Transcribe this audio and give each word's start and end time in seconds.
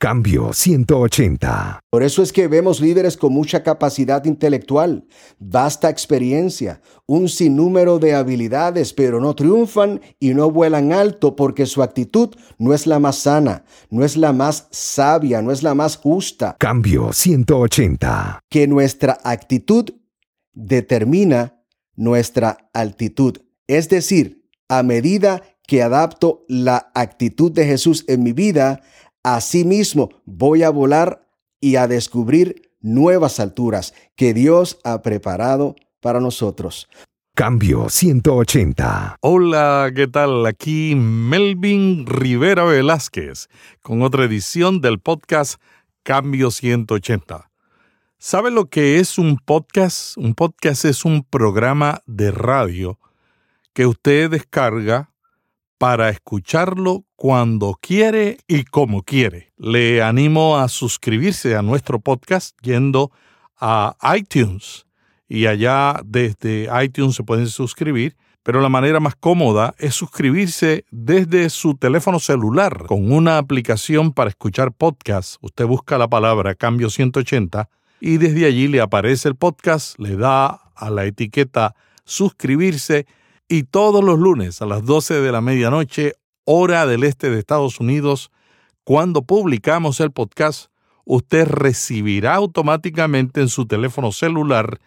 Cambio 0.00 0.52
180. 0.52 1.80
Por 1.90 2.04
eso 2.04 2.22
es 2.22 2.32
que 2.32 2.46
vemos 2.46 2.80
líderes 2.80 3.16
con 3.16 3.32
mucha 3.32 3.64
capacidad 3.64 4.24
intelectual, 4.26 5.08
vasta 5.40 5.90
experiencia, 5.90 6.80
un 7.04 7.28
sinnúmero 7.28 7.98
de 7.98 8.14
habilidades, 8.14 8.92
pero 8.92 9.20
no 9.20 9.34
triunfan 9.34 10.00
y 10.20 10.34
no 10.34 10.52
vuelan 10.52 10.92
alto 10.92 11.34
porque 11.34 11.66
su 11.66 11.82
actitud 11.82 12.32
no 12.58 12.74
es 12.74 12.86
la 12.86 13.00
más 13.00 13.18
sana, 13.18 13.64
no 13.90 14.04
es 14.04 14.16
la 14.16 14.32
más 14.32 14.68
sabia, 14.70 15.42
no 15.42 15.50
es 15.50 15.64
la 15.64 15.74
más 15.74 15.96
justa. 15.96 16.54
Cambio 16.60 17.12
180. 17.12 18.38
Que 18.48 18.68
nuestra 18.68 19.18
actitud 19.24 19.90
determina 20.52 21.64
nuestra 21.96 22.70
altitud. 22.72 23.38
Es 23.66 23.88
decir, 23.88 24.48
a 24.68 24.84
medida 24.84 25.42
que 25.66 25.82
adapto 25.82 26.44
la 26.48 26.92
actitud 26.94 27.50
de 27.50 27.66
Jesús 27.66 28.04
en 28.06 28.22
mi 28.22 28.32
vida, 28.32 28.80
Asimismo, 29.22 30.10
voy 30.24 30.62
a 30.62 30.70
volar 30.70 31.28
y 31.60 31.76
a 31.76 31.86
descubrir 31.86 32.70
nuevas 32.80 33.40
alturas 33.40 33.94
que 34.16 34.32
Dios 34.34 34.78
ha 34.84 35.02
preparado 35.02 35.76
para 36.00 36.20
nosotros. 36.20 36.88
Cambio 37.34 37.88
180. 37.88 39.18
Hola, 39.20 39.92
¿qué 39.94 40.08
tal? 40.08 40.44
Aquí 40.46 40.94
Melvin 40.96 42.04
Rivera 42.06 42.64
Velázquez 42.64 43.48
con 43.80 44.02
otra 44.02 44.24
edición 44.24 44.80
del 44.80 44.98
podcast 44.98 45.60
Cambio 46.02 46.50
180. 46.50 47.48
¿Sabe 48.18 48.50
lo 48.50 48.66
que 48.66 48.98
es 48.98 49.18
un 49.18 49.36
podcast? 49.36 50.16
Un 50.16 50.34
podcast 50.34 50.84
es 50.84 51.04
un 51.04 51.22
programa 51.22 52.02
de 52.06 52.32
radio 52.32 52.98
que 53.72 53.86
usted 53.86 54.30
descarga 54.30 55.12
para 55.78 56.10
escucharlo 56.10 57.04
cuando 57.16 57.78
quiere 57.80 58.38
y 58.48 58.64
como 58.64 59.02
quiere. 59.02 59.52
Le 59.56 60.02
animo 60.02 60.58
a 60.58 60.68
suscribirse 60.68 61.56
a 61.56 61.62
nuestro 61.62 62.00
podcast 62.00 62.56
yendo 62.62 63.12
a 63.60 63.96
iTunes 64.16 64.86
y 65.28 65.46
allá 65.46 66.00
desde 66.04 66.68
iTunes 66.82 67.14
se 67.14 67.22
pueden 67.22 67.46
suscribir, 67.46 68.16
pero 68.42 68.60
la 68.60 68.68
manera 68.68 68.98
más 68.98 69.14
cómoda 69.14 69.74
es 69.78 69.94
suscribirse 69.94 70.84
desde 70.90 71.50
su 71.50 71.74
teléfono 71.74 72.18
celular 72.18 72.86
con 72.86 73.12
una 73.12 73.38
aplicación 73.38 74.12
para 74.12 74.30
escuchar 74.30 74.72
podcasts. 74.72 75.38
Usted 75.42 75.66
busca 75.66 75.98
la 75.98 76.08
palabra 76.08 76.54
cambio 76.54 76.90
180 76.90 77.68
y 78.00 78.16
desde 78.16 78.46
allí 78.46 78.68
le 78.68 78.80
aparece 78.80 79.28
el 79.28 79.36
podcast, 79.36 79.98
le 79.98 80.16
da 80.16 80.46
a 80.74 80.90
la 80.90 81.04
etiqueta 81.04 81.74
suscribirse 82.04 83.06
y 83.48 83.62
todos 83.62 84.04
los 84.04 84.18
lunes 84.18 84.60
a 84.60 84.66
las 84.66 84.84
12 84.84 85.20
de 85.20 85.32
la 85.32 85.40
medianoche, 85.40 86.12
hora 86.44 86.86
del 86.86 87.02
este 87.02 87.30
de 87.30 87.38
Estados 87.38 87.80
Unidos, 87.80 88.30
cuando 88.84 89.22
publicamos 89.22 90.00
el 90.00 90.12
podcast, 90.12 90.70
usted 91.04 91.46
recibirá 91.46 92.34
automáticamente 92.34 93.40
en 93.40 93.48
su 93.48 93.66
teléfono 93.66 94.12
celular 94.12 94.78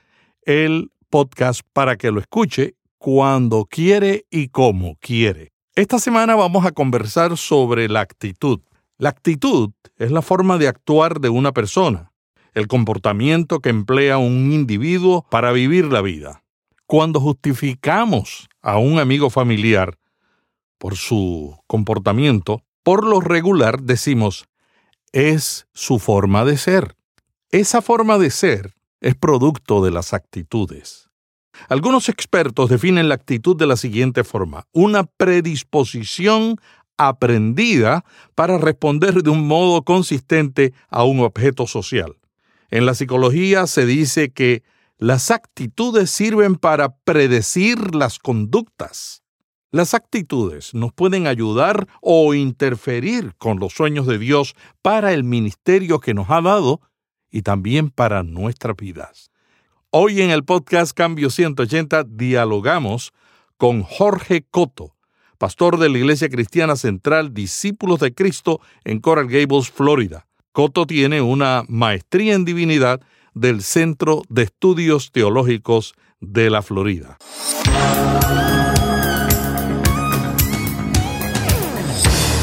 el 0.43 0.91
podcast 1.09 1.61
para 1.73 1.97
que 1.97 2.11
lo 2.11 2.19
escuche 2.19 2.75
cuando 2.99 3.65
quiere 3.65 4.25
y 4.29 4.49
como 4.49 4.95
quiere. 4.99 5.51
Esta 5.75 5.99
semana 5.99 6.35
vamos 6.35 6.65
a 6.65 6.71
conversar 6.71 7.37
sobre 7.37 7.89
la 7.89 8.01
actitud. 8.01 8.59
La 8.97 9.09
actitud 9.09 9.71
es 9.97 10.11
la 10.11 10.21
forma 10.21 10.59
de 10.59 10.67
actuar 10.67 11.19
de 11.19 11.29
una 11.29 11.51
persona, 11.51 12.11
el 12.53 12.67
comportamiento 12.67 13.59
que 13.59 13.69
emplea 13.69 14.19
un 14.19 14.51
individuo 14.51 15.25
para 15.31 15.51
vivir 15.51 15.85
la 15.85 16.01
vida. 16.01 16.43
Cuando 16.91 17.21
justificamos 17.21 18.49
a 18.61 18.77
un 18.77 18.99
amigo 18.99 19.29
familiar 19.29 19.97
por 20.77 20.97
su 20.97 21.57
comportamiento, 21.65 22.65
por 22.83 23.07
lo 23.07 23.21
regular 23.21 23.81
decimos, 23.81 24.49
es 25.13 25.67
su 25.71 25.99
forma 25.99 26.43
de 26.43 26.57
ser. 26.57 26.97
Esa 27.49 27.81
forma 27.81 28.17
de 28.17 28.29
ser 28.29 28.73
es 28.99 29.15
producto 29.15 29.81
de 29.81 29.91
las 29.91 30.13
actitudes. 30.13 31.09
Algunos 31.69 32.09
expertos 32.09 32.69
definen 32.69 33.07
la 33.07 33.15
actitud 33.15 33.55
de 33.55 33.67
la 33.67 33.77
siguiente 33.77 34.25
forma, 34.25 34.67
una 34.73 35.05
predisposición 35.05 36.57
aprendida 36.97 38.03
para 38.35 38.57
responder 38.57 39.23
de 39.23 39.29
un 39.29 39.47
modo 39.47 39.83
consistente 39.83 40.73
a 40.89 41.05
un 41.05 41.21
objeto 41.21 41.67
social. 41.67 42.17
En 42.69 42.85
la 42.85 42.95
psicología 42.95 43.65
se 43.65 43.85
dice 43.85 44.31
que 44.31 44.63
las 45.01 45.31
actitudes 45.31 46.11
sirven 46.11 46.55
para 46.55 46.95
predecir 46.95 47.95
las 47.95 48.19
conductas. 48.19 49.23
Las 49.71 49.95
actitudes 49.95 50.75
nos 50.75 50.93
pueden 50.93 51.25
ayudar 51.25 51.87
o 52.01 52.35
interferir 52.35 53.33
con 53.39 53.59
los 53.59 53.73
sueños 53.73 54.05
de 54.05 54.19
Dios 54.19 54.53
para 54.83 55.11
el 55.11 55.23
ministerio 55.23 55.99
que 55.99 56.13
nos 56.13 56.29
ha 56.29 56.39
dado 56.41 56.81
y 57.31 57.41
también 57.41 57.89
para 57.89 58.21
nuestras 58.21 58.75
vidas. 58.77 59.31
Hoy 59.89 60.21
en 60.21 60.29
el 60.29 60.43
podcast 60.43 60.95
Cambio 60.95 61.31
180 61.31 62.03
dialogamos 62.03 63.11
con 63.57 63.81
Jorge 63.81 64.45
Coto, 64.51 64.95
pastor 65.39 65.79
de 65.79 65.89
la 65.89 65.97
Iglesia 65.97 66.29
Cristiana 66.29 66.75
Central 66.75 67.33
Discípulos 67.33 68.01
de 68.01 68.13
Cristo 68.13 68.61
en 68.83 68.99
Coral 68.99 69.27
Gables, 69.27 69.71
Florida. 69.71 70.27
Coto 70.51 70.85
tiene 70.85 71.21
una 71.21 71.63
maestría 71.67 72.35
en 72.35 72.45
divinidad 72.45 73.01
del 73.33 73.63
Centro 73.63 74.23
de 74.29 74.43
Estudios 74.43 75.11
Teológicos 75.11 75.93
de 76.19 76.49
la 76.49 76.61
Florida. 76.61 77.17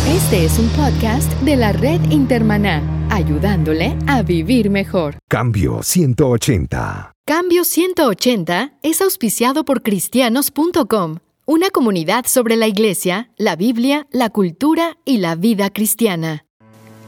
Este 0.09 0.45
es 0.45 0.59
un 0.59 0.69
podcast 0.71 1.31
de 1.43 1.57
la 1.57 1.73
red 1.73 2.01
Intermaná, 2.11 3.09
ayudándole 3.11 3.97
a 4.07 4.23
vivir 4.23 4.71
mejor. 4.71 5.19
Cambio 5.29 5.83
180. 5.83 7.13
Cambio 7.27 7.65
180 7.65 8.79
es 8.83 9.01
auspiciado 9.03 9.65
por 9.65 9.83
cristianos.com, 9.83 11.19
una 11.47 11.71
comunidad 11.71 12.27
sobre 12.27 12.57
la 12.57 12.67
iglesia, 12.67 13.31
la 13.37 13.57
Biblia, 13.57 14.07
la 14.11 14.31
cultura 14.31 14.97
y 15.05 15.19
la 15.19 15.35
vida 15.35 15.71
cristiana. 15.71 16.47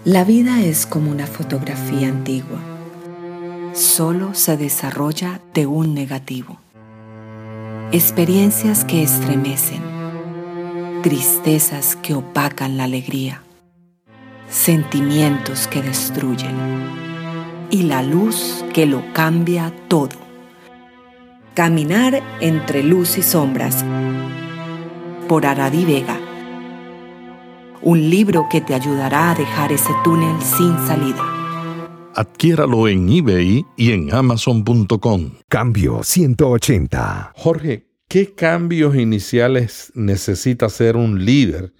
La 0.05 0.25
vida 0.25 0.63
es 0.63 0.87
como 0.87 1.11
una 1.11 1.27
fotografía 1.27 2.09
antigua 2.09 2.80
solo 3.73 4.35
se 4.35 4.57
desarrolla 4.57 5.41
de 5.55 5.67
un 5.67 5.95
negativo. 5.95 6.59
Experiencias 7.93 8.85
que 8.85 9.03
estremecen, 9.03 9.83
tristezas 11.03 11.97
que 11.97 12.15
opacan 12.15 12.77
la 12.77 12.85
alegría, 12.85 13.43
sentimientos 14.49 15.67
que 15.67 15.83
destruyen 15.83 17.69
y 17.71 17.83
la 17.83 18.03
luz 18.03 18.65
que 18.73 18.87
lo 18.87 19.03
cambia 19.13 19.73
todo. 19.89 20.19
Caminar 21.55 22.23
entre 22.41 22.83
luz 22.83 23.19
y 23.19 23.23
sombras 23.23 23.85
por 25.29 25.47
Aradi 25.47 25.85
Vega. 25.85 26.19
Un 27.83 28.11
libro 28.11 28.49
que 28.51 28.61
te 28.61 28.75
ayudará 28.75 29.31
a 29.31 29.35
dejar 29.35 29.73
ese 29.73 29.93
túnel 30.05 30.41
sin 30.43 30.77
salida 30.87 31.40
adquiéralo 32.15 32.89
en 32.89 33.09
eBay 33.09 33.65
y 33.77 33.93
en 33.93 34.13
amazon.com. 34.13 35.33
Cambio 35.49 36.03
180. 36.03 37.33
Jorge, 37.37 37.89
¿qué 38.09 38.35
cambios 38.35 38.97
iniciales 38.97 39.93
necesita 39.95 40.69
ser 40.69 40.97
un 40.97 41.25
líder 41.25 41.73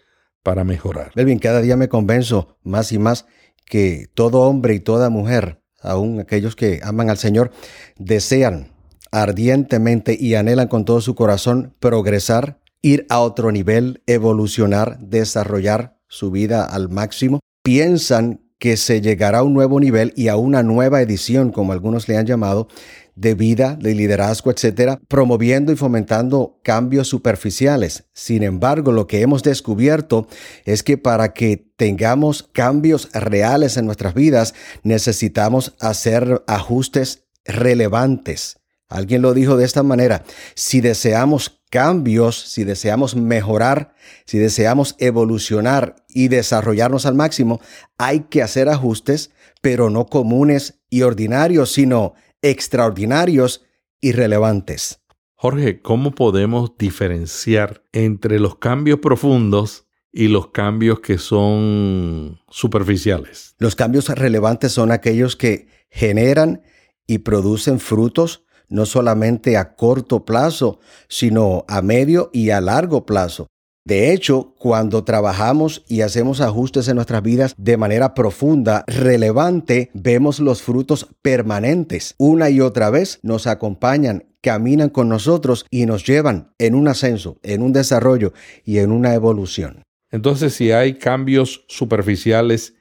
para 0.43 0.65
mejorar? 0.65 1.13
Melvin, 1.15 1.39
cada 1.39 1.61
día 1.61 1.77
me 1.77 1.89
convenzo 1.89 2.59
más 2.63 2.93
y 2.93 2.99
más 2.99 3.27
que 3.65 4.09
todo 4.15 4.43
hombre 4.43 4.75
y 4.75 4.81
toda 4.81 5.11
mujer, 5.11 5.63
aun 5.81 6.21
aquellos 6.21 6.57
que 6.57 6.81
aman 6.83 7.11
al 7.11 7.19
Señor, 7.19 7.53
desean 7.97 8.73
ardientemente 9.13 10.17
y 10.19 10.35
anhelan 10.35 10.69
con 10.69 10.85
todo 10.85 11.01
su 11.01 11.15
corazón 11.15 11.75
progresar, 11.81 12.61
ir 12.83 13.07
a 13.09 13.21
otro 13.21 13.53
nivel, 13.53 14.03
evolucionar, 14.07 14.99
desarrollar 15.01 15.99
su 16.09 16.31
vida 16.31 16.65
al 16.65 16.89
máximo. 16.89 17.41
Piensan 17.63 18.50
que 18.61 18.77
se 18.77 19.01
llegará 19.01 19.39
a 19.39 19.43
un 19.43 19.55
nuevo 19.55 19.81
nivel 19.81 20.13
y 20.15 20.29
a 20.29 20.37
una 20.37 20.63
nueva 20.63 21.01
edición, 21.01 21.51
como 21.51 21.73
algunos 21.73 22.09
le 22.09 22.19
han 22.19 22.27
llamado, 22.27 22.69
de 23.17 23.35
vida, 23.35 23.77
de 23.81 23.95
liderazgo, 23.95 24.51
etcétera, 24.51 25.01
promoviendo 25.09 25.73
y 25.73 25.77
fomentando 25.77 26.61
cambios 26.63 27.09
superficiales. 27.09 28.05
Sin 28.13 28.43
embargo, 28.43 28.93
lo 28.93 29.07
que 29.07 29.23
hemos 29.23 29.43
descubierto 29.43 30.29
es 30.65 30.83
que 30.83 30.99
para 30.99 31.33
que 31.33 31.71
tengamos 31.77 32.43
cambios 32.53 33.11
reales 33.13 33.77
en 33.79 33.87
nuestras 33.87 34.15
vidas, 34.15 34.55
necesitamos 34.83 35.75
hacer 35.81 36.45
ajustes 36.47 37.25
relevantes. 37.45 38.60
Alguien 38.91 39.23
lo 39.23 39.35
dijo 39.35 39.57
de 39.57 39.65
esta 39.65 39.85
manera, 39.85 40.25
si 40.57 40.81
deseamos 40.81 41.61
cambios, 41.71 42.37
si 42.37 42.65
deseamos 42.65 43.15
mejorar, 43.15 43.95
si 44.27 44.39
deseamos 44.39 44.97
evolucionar 44.99 45.95
y 46.09 46.27
desarrollarnos 46.27 47.07
al 47.07 47.15
máximo, 47.15 47.61
hay 47.99 48.23
que 48.29 48.43
hacer 48.43 48.69
ajustes, 48.69 49.31
pero 49.63 49.91
no 49.91 50.07
comunes 50.07 50.81
y 50.91 51.03
ordinarios, 51.03 51.71
sino 51.71 52.15
extraordinarios 52.43 53.65
y 54.01 54.11
relevantes. 54.11 55.01
Jorge, 55.37 55.81
¿cómo 55.81 56.11
podemos 56.11 56.77
diferenciar 56.77 57.85
entre 57.93 58.41
los 58.41 58.57
cambios 58.57 58.99
profundos 58.99 59.87
y 60.13 60.27
los 60.27 60.49
cambios 60.49 60.99
que 60.99 61.17
son 61.17 62.41
superficiales? 62.51 63.55
Los 63.59 63.77
cambios 63.77 64.09
relevantes 64.09 64.73
son 64.73 64.91
aquellos 64.91 65.37
que 65.37 65.69
generan 65.91 66.63
y 67.07 67.19
producen 67.19 67.79
frutos 67.79 68.45
no 68.71 68.87
solamente 68.87 69.57
a 69.57 69.75
corto 69.75 70.25
plazo, 70.25 70.81
sino 71.09 71.65
a 71.69 71.83
medio 71.83 72.31
y 72.33 72.51
a 72.51 72.61
largo 72.61 73.05
plazo. 73.05 73.49
De 73.85 74.13
hecho, 74.13 74.55
cuando 74.59 75.05
trabajamos 75.05 75.85
y 75.89 76.03
hacemos 76.03 76.41
ajustes 76.41 76.87
en 76.89 76.97
nuestras 76.97 77.23
vidas 77.23 77.55
de 77.57 77.77
manera 77.77 78.15
profunda, 78.15 78.85
relevante, 78.87 79.91
vemos 79.95 80.39
los 80.39 80.63
frutos 80.63 81.09
permanentes. 81.23 82.15
Una 82.19 82.51
y 82.51 82.61
otra 82.61 82.91
vez 82.91 83.19
nos 83.23 83.47
acompañan, 83.47 84.27
caminan 84.43 84.91
con 84.91 85.09
nosotros 85.09 85.67
y 85.71 85.87
nos 85.87 86.07
llevan 86.07 86.53
en 86.59 86.75
un 86.75 86.89
ascenso, 86.89 87.39
en 87.43 87.63
un 87.63 87.73
desarrollo 87.73 88.33
y 88.65 88.79
en 88.79 88.93
una 88.93 89.15
evolución. 89.15 89.83
Entonces, 90.11 90.55
si 90.55 90.73
hay 90.73 90.95
cambios 90.95 91.65
superficiales 91.69 92.75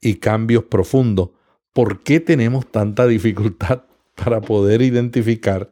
y 0.00 0.16
cambios 0.16 0.64
profundos, 0.64 1.30
¿por 1.72 2.02
qué 2.02 2.20
tenemos 2.20 2.70
tanta 2.70 3.06
dificultad 3.06 3.84
para 4.22 4.40
poder 4.40 4.82
identificar 4.82 5.70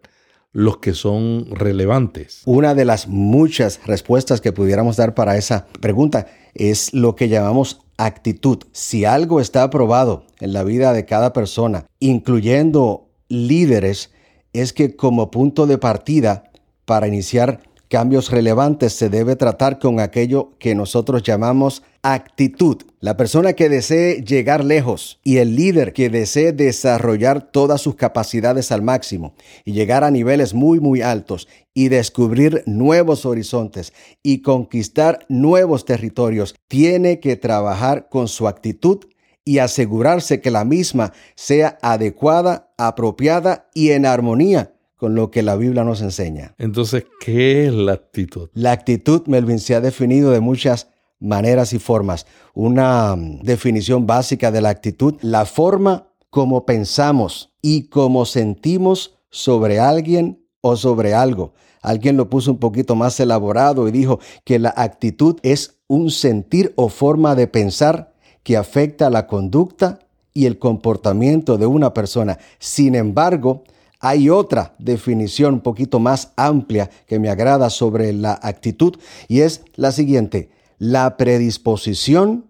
los 0.53 0.79
que 0.79 0.95
son 0.95 1.47
relevantes? 1.51 2.43
Una 2.47 2.75
de 2.75 2.85
las 2.85 3.09
muchas 3.09 3.81
respuestas 3.87 4.41
que 4.41 4.53
pudiéramos 4.53 4.97
dar 4.97 5.15
para 5.15 5.37
esa 5.37 5.67
pregunta 5.81 6.27
es 6.55 6.93
lo 6.93 7.15
que 7.15 7.29
llamamos 7.29 7.81
actitud. 7.97 8.59
Si 8.73 9.05
algo 9.05 9.41
está 9.41 9.63
aprobado 9.63 10.25
en 10.41 10.53
la 10.53 10.65
vida 10.65 10.93
de 10.93 11.05
cada 11.05 11.33
persona, 11.33 11.87
incluyendo 11.99 13.11
líderes, 13.29 14.13
es 14.53 14.73
que 14.73 14.97
como 14.97 15.31
punto 15.31 15.67
de 15.67 15.79
partida 15.79 16.45
para 16.85 17.07
iniciar 17.07 17.61
cambios 17.89 18.31
relevantes 18.31 18.93
se 18.93 19.09
debe 19.09 19.35
tratar 19.35 19.79
con 19.79 19.99
aquello 19.99 20.57
que 20.59 20.75
nosotros 20.75 21.23
llamamos 21.23 21.83
actitud. 22.03 22.83
La 23.01 23.17
persona 23.17 23.55
que 23.55 23.69
desee 23.69 24.23
llegar 24.23 24.65
lejos 24.65 25.21
y 25.25 25.39
el 25.39 25.57
líder 25.57 25.93
que 25.93 26.11
desee 26.11 26.53
desarrollar 26.53 27.51
todas 27.51 27.81
sus 27.81 27.97
capacidades 27.97 28.71
al 28.73 28.83
máximo 28.83 29.35
y 29.65 29.73
llegar 29.73 30.05
a 30.05 30.11
niveles 30.11 30.55
muy 30.55 30.81
muy 30.81 31.03
altos 31.03 31.49
y 31.75 31.89
descubrir 31.89 32.63
nuevos 32.67 33.25
horizontes 33.25 33.93
y 34.23 34.43
conquistar 34.43 35.25
nuevos 35.29 35.85
territorios, 35.85 36.55
tiene 36.69 37.21
que 37.21 37.37
trabajar 37.37 38.09
con 38.09 38.29
su 38.29 38.49
actitud 38.49 39.07
y 39.45 39.59
asegurarse 39.59 40.41
que 40.41 40.51
la 40.51 40.65
misma 40.65 41.13
sea 41.35 41.79
adecuada, 41.81 42.71
apropiada 42.77 43.69
y 43.75 43.91
en 43.91 44.05
armonía 44.05 44.73
con 44.99 45.15
lo 45.15 45.31
que 45.31 45.43
la 45.43 45.57
Biblia 45.57 45.85
nos 45.85 46.03
enseña. 46.03 46.55
Entonces, 46.59 47.07
¿qué 47.21 47.67
es 47.67 47.73
la 47.73 47.93
actitud? 47.93 48.51
La 48.53 48.73
actitud, 48.73 49.23
Melvin, 49.27 49.61
se 49.61 49.75
ha 49.75 49.81
definido 49.81 50.33
de 50.33 50.41
muchas 50.41 50.89
maneras 51.21 51.73
y 51.73 51.79
formas. 51.79 52.27
Una 52.53 53.17
mm, 53.17 53.43
definición 53.43 54.07
básica 54.07 54.51
de 54.51 54.61
la 54.61 54.71
actitud, 54.71 55.15
la 55.23 55.47
forma 55.47 56.09
como 56.31 56.67
pensamos 56.67 57.55
y 57.63 57.85
como 57.85 58.27
sentimos 58.27 59.19
sobre 59.31 59.79
alguien 59.79 60.45
o 60.61 60.77
sobre 60.77 61.15
algo. 61.15 61.55
Alguien 61.81 62.17
lo 62.17 62.29
puso 62.29 62.51
un 62.51 62.59
poquito 62.59 62.97
más 62.97 63.19
elaborado 63.21 63.89
y 63.89 63.93
dijo 63.93 64.19
que 64.45 64.59
la 64.59 64.75
actitud 64.77 65.37
es 65.43 65.79
un 65.87 66.11
sentir 66.11 66.73
o 66.77 66.89
forma 66.89 67.37
de 67.37 67.47
pensar 67.47 68.15
que 68.43 68.57
afecta 68.57 69.11
la 69.11 69.29
conducta 69.29 70.01
y 70.35 70.47
el 70.47 70.59
comportamiento 70.59 71.57
de 71.57 71.67
una 71.67 71.95
persona. 71.95 72.39
Sin 72.59 72.95
embargo, 72.95 73.63
hay 74.01 74.31
otra 74.31 74.75
definición 74.79 75.55
un 75.55 75.61
poquito 75.61 75.99
más 75.99 76.33
amplia 76.37 76.91
que 77.07 77.19
me 77.19 77.31
agrada 77.31 77.71
sobre 77.71 78.13
la 78.13 78.39
actitud 78.43 78.97
y 79.27 79.41
es 79.41 79.63
la 79.75 79.93
siguiente, 79.93 80.51
la 80.79 81.17
predisposición 81.17 82.47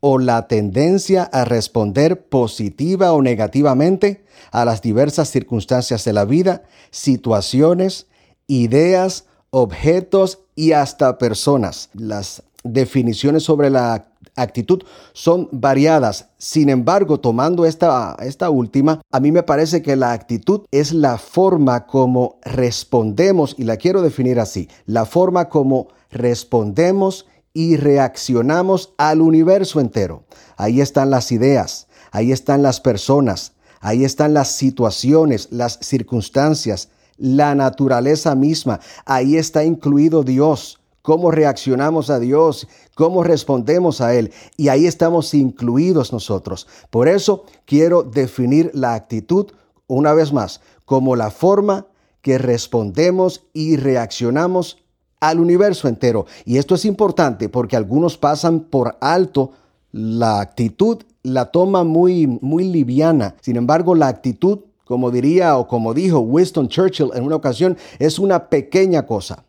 o 0.00 0.18
la 0.18 0.48
tendencia 0.48 1.22
a 1.22 1.46
responder 1.46 2.26
positiva 2.26 3.12
o 3.12 3.22
negativamente 3.22 4.24
a 4.50 4.66
las 4.66 4.82
diversas 4.82 5.30
circunstancias 5.30 6.04
de 6.04 6.12
la 6.12 6.26
vida, 6.26 6.64
situaciones, 6.90 8.06
ideas, 8.46 9.24
objetos 9.48 10.40
y 10.54 10.72
hasta 10.72 11.16
personas. 11.16 11.88
Las 11.94 12.42
definiciones 12.64 13.44
sobre 13.44 13.70
la 13.70 14.08
actitud 14.36 14.82
son 15.12 15.48
variadas. 15.52 16.28
Sin 16.38 16.68
embargo, 16.68 17.20
tomando 17.20 17.64
esta, 17.64 18.16
esta 18.20 18.50
última, 18.50 19.00
a 19.10 19.20
mí 19.20 19.32
me 19.32 19.42
parece 19.42 19.82
que 19.82 19.96
la 19.96 20.12
actitud 20.12 20.62
es 20.70 20.92
la 20.92 21.18
forma 21.18 21.86
como 21.86 22.38
respondemos, 22.42 23.54
y 23.58 23.64
la 23.64 23.76
quiero 23.76 24.02
definir 24.02 24.40
así, 24.40 24.68
la 24.86 25.04
forma 25.04 25.48
como 25.48 25.88
respondemos 26.10 27.26
y 27.52 27.76
reaccionamos 27.76 28.94
al 28.98 29.20
universo 29.20 29.80
entero. 29.80 30.24
Ahí 30.56 30.80
están 30.80 31.10
las 31.10 31.32
ideas, 31.32 31.86
ahí 32.10 32.32
están 32.32 32.62
las 32.62 32.80
personas, 32.80 33.52
ahí 33.80 34.04
están 34.04 34.34
las 34.34 34.48
situaciones, 34.48 35.48
las 35.50 35.78
circunstancias, 35.80 36.88
la 37.16 37.54
naturaleza 37.54 38.34
misma, 38.34 38.80
ahí 39.04 39.36
está 39.36 39.62
incluido 39.64 40.24
Dios 40.24 40.80
cómo 41.04 41.30
reaccionamos 41.30 42.08
a 42.08 42.18
Dios, 42.18 42.66
cómo 42.94 43.22
respondemos 43.22 44.00
a 44.00 44.14
Él. 44.14 44.32
Y 44.56 44.68
ahí 44.68 44.86
estamos 44.86 45.34
incluidos 45.34 46.14
nosotros. 46.14 46.66
Por 46.88 47.08
eso 47.08 47.44
quiero 47.66 48.02
definir 48.02 48.70
la 48.72 48.94
actitud 48.94 49.48
una 49.86 50.14
vez 50.14 50.32
más 50.32 50.62
como 50.86 51.14
la 51.14 51.30
forma 51.30 51.88
que 52.22 52.38
respondemos 52.38 53.44
y 53.52 53.76
reaccionamos 53.76 54.78
al 55.20 55.40
universo 55.40 55.88
entero. 55.88 56.24
Y 56.46 56.56
esto 56.56 56.74
es 56.74 56.86
importante 56.86 57.50
porque 57.50 57.76
algunos 57.76 58.16
pasan 58.16 58.60
por 58.60 58.96
alto 59.02 59.50
la 59.92 60.40
actitud, 60.40 61.02
la 61.22 61.50
toma 61.50 61.84
muy, 61.84 62.26
muy 62.26 62.64
liviana. 62.64 63.36
Sin 63.42 63.56
embargo, 63.56 63.94
la 63.94 64.08
actitud, 64.08 64.60
como 64.86 65.10
diría 65.10 65.58
o 65.58 65.68
como 65.68 65.92
dijo 65.92 66.20
Winston 66.20 66.68
Churchill 66.68 67.10
en 67.12 67.24
una 67.24 67.36
ocasión, 67.36 67.76
es 67.98 68.18
una 68.18 68.48
pequeña 68.48 69.04
cosa 69.04 69.44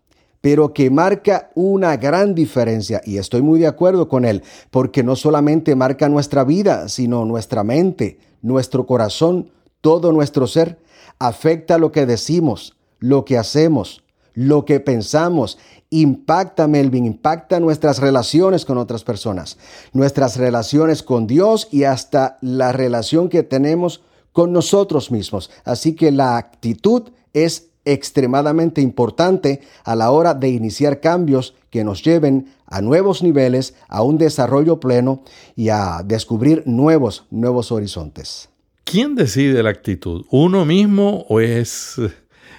pero 0.46 0.74
que 0.74 0.92
marca 0.92 1.50
una 1.56 1.98
gran 1.98 2.36
diferencia. 2.36 3.02
Y 3.04 3.18
estoy 3.18 3.42
muy 3.42 3.60
de 3.60 3.66
acuerdo 3.66 4.08
con 4.08 4.26
él, 4.26 4.44
porque 4.70 5.02
no 5.02 5.16
solamente 5.16 5.74
marca 5.74 6.08
nuestra 6.08 6.44
vida, 6.44 6.88
sino 6.88 7.26
nuestra 7.26 7.64
mente, 7.64 8.20
nuestro 8.44 8.86
corazón, 8.86 9.50
todo 9.82 10.12
nuestro 10.12 10.46
ser. 10.46 10.78
Afecta 11.18 11.80
lo 11.80 11.92
que 11.92 12.06
decimos, 12.06 12.78
lo 13.00 13.26
que 13.26 13.40
hacemos, 13.40 14.04
lo 14.36 14.66
que 14.66 14.80
pensamos. 14.80 15.58
Impacta, 15.90 16.68
Melvin, 16.68 17.08
impacta 17.08 17.60
nuestras 17.60 17.98
relaciones 17.98 18.66
con 18.66 18.78
otras 18.78 19.04
personas, 19.04 19.58
nuestras 19.94 20.38
relaciones 20.38 21.02
con 21.02 21.26
Dios 21.26 21.70
y 21.72 21.86
hasta 21.86 22.38
la 22.42 22.72
relación 22.72 23.30
que 23.30 23.42
tenemos 23.42 24.04
con 24.32 24.54
nosotros 24.54 25.10
mismos. 25.10 25.50
Así 25.64 25.96
que 25.96 26.12
la 26.12 26.38
actitud 26.38 27.10
es 27.34 27.72
extremadamente 27.86 28.82
importante 28.82 29.62
a 29.84 29.96
la 29.96 30.12
hora 30.12 30.34
de 30.34 30.50
iniciar 30.50 31.00
cambios 31.00 31.56
que 31.70 31.84
nos 31.84 32.04
lleven 32.04 32.48
a 32.66 32.82
nuevos 32.82 33.24
niveles, 33.24 33.76
a 33.88 34.02
un 34.02 34.18
desarrollo 34.18 34.80
pleno 34.80 35.24
y 35.56 35.70
a 35.70 36.02
descubrir 36.04 36.64
nuevos, 36.66 37.26
nuevos 37.30 37.72
horizontes. 37.72 38.50
¿Quién 38.84 39.16
decide 39.16 39.64
la 39.64 39.70
actitud? 39.70 40.26
¿Uno 40.30 40.66
mismo 40.66 41.26
o 41.30 41.40
es, 41.40 41.96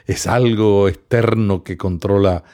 es 0.07 0.27
algo 0.27 0.89
externo 0.89 1.63
que 1.63 1.77
controla 1.77 2.45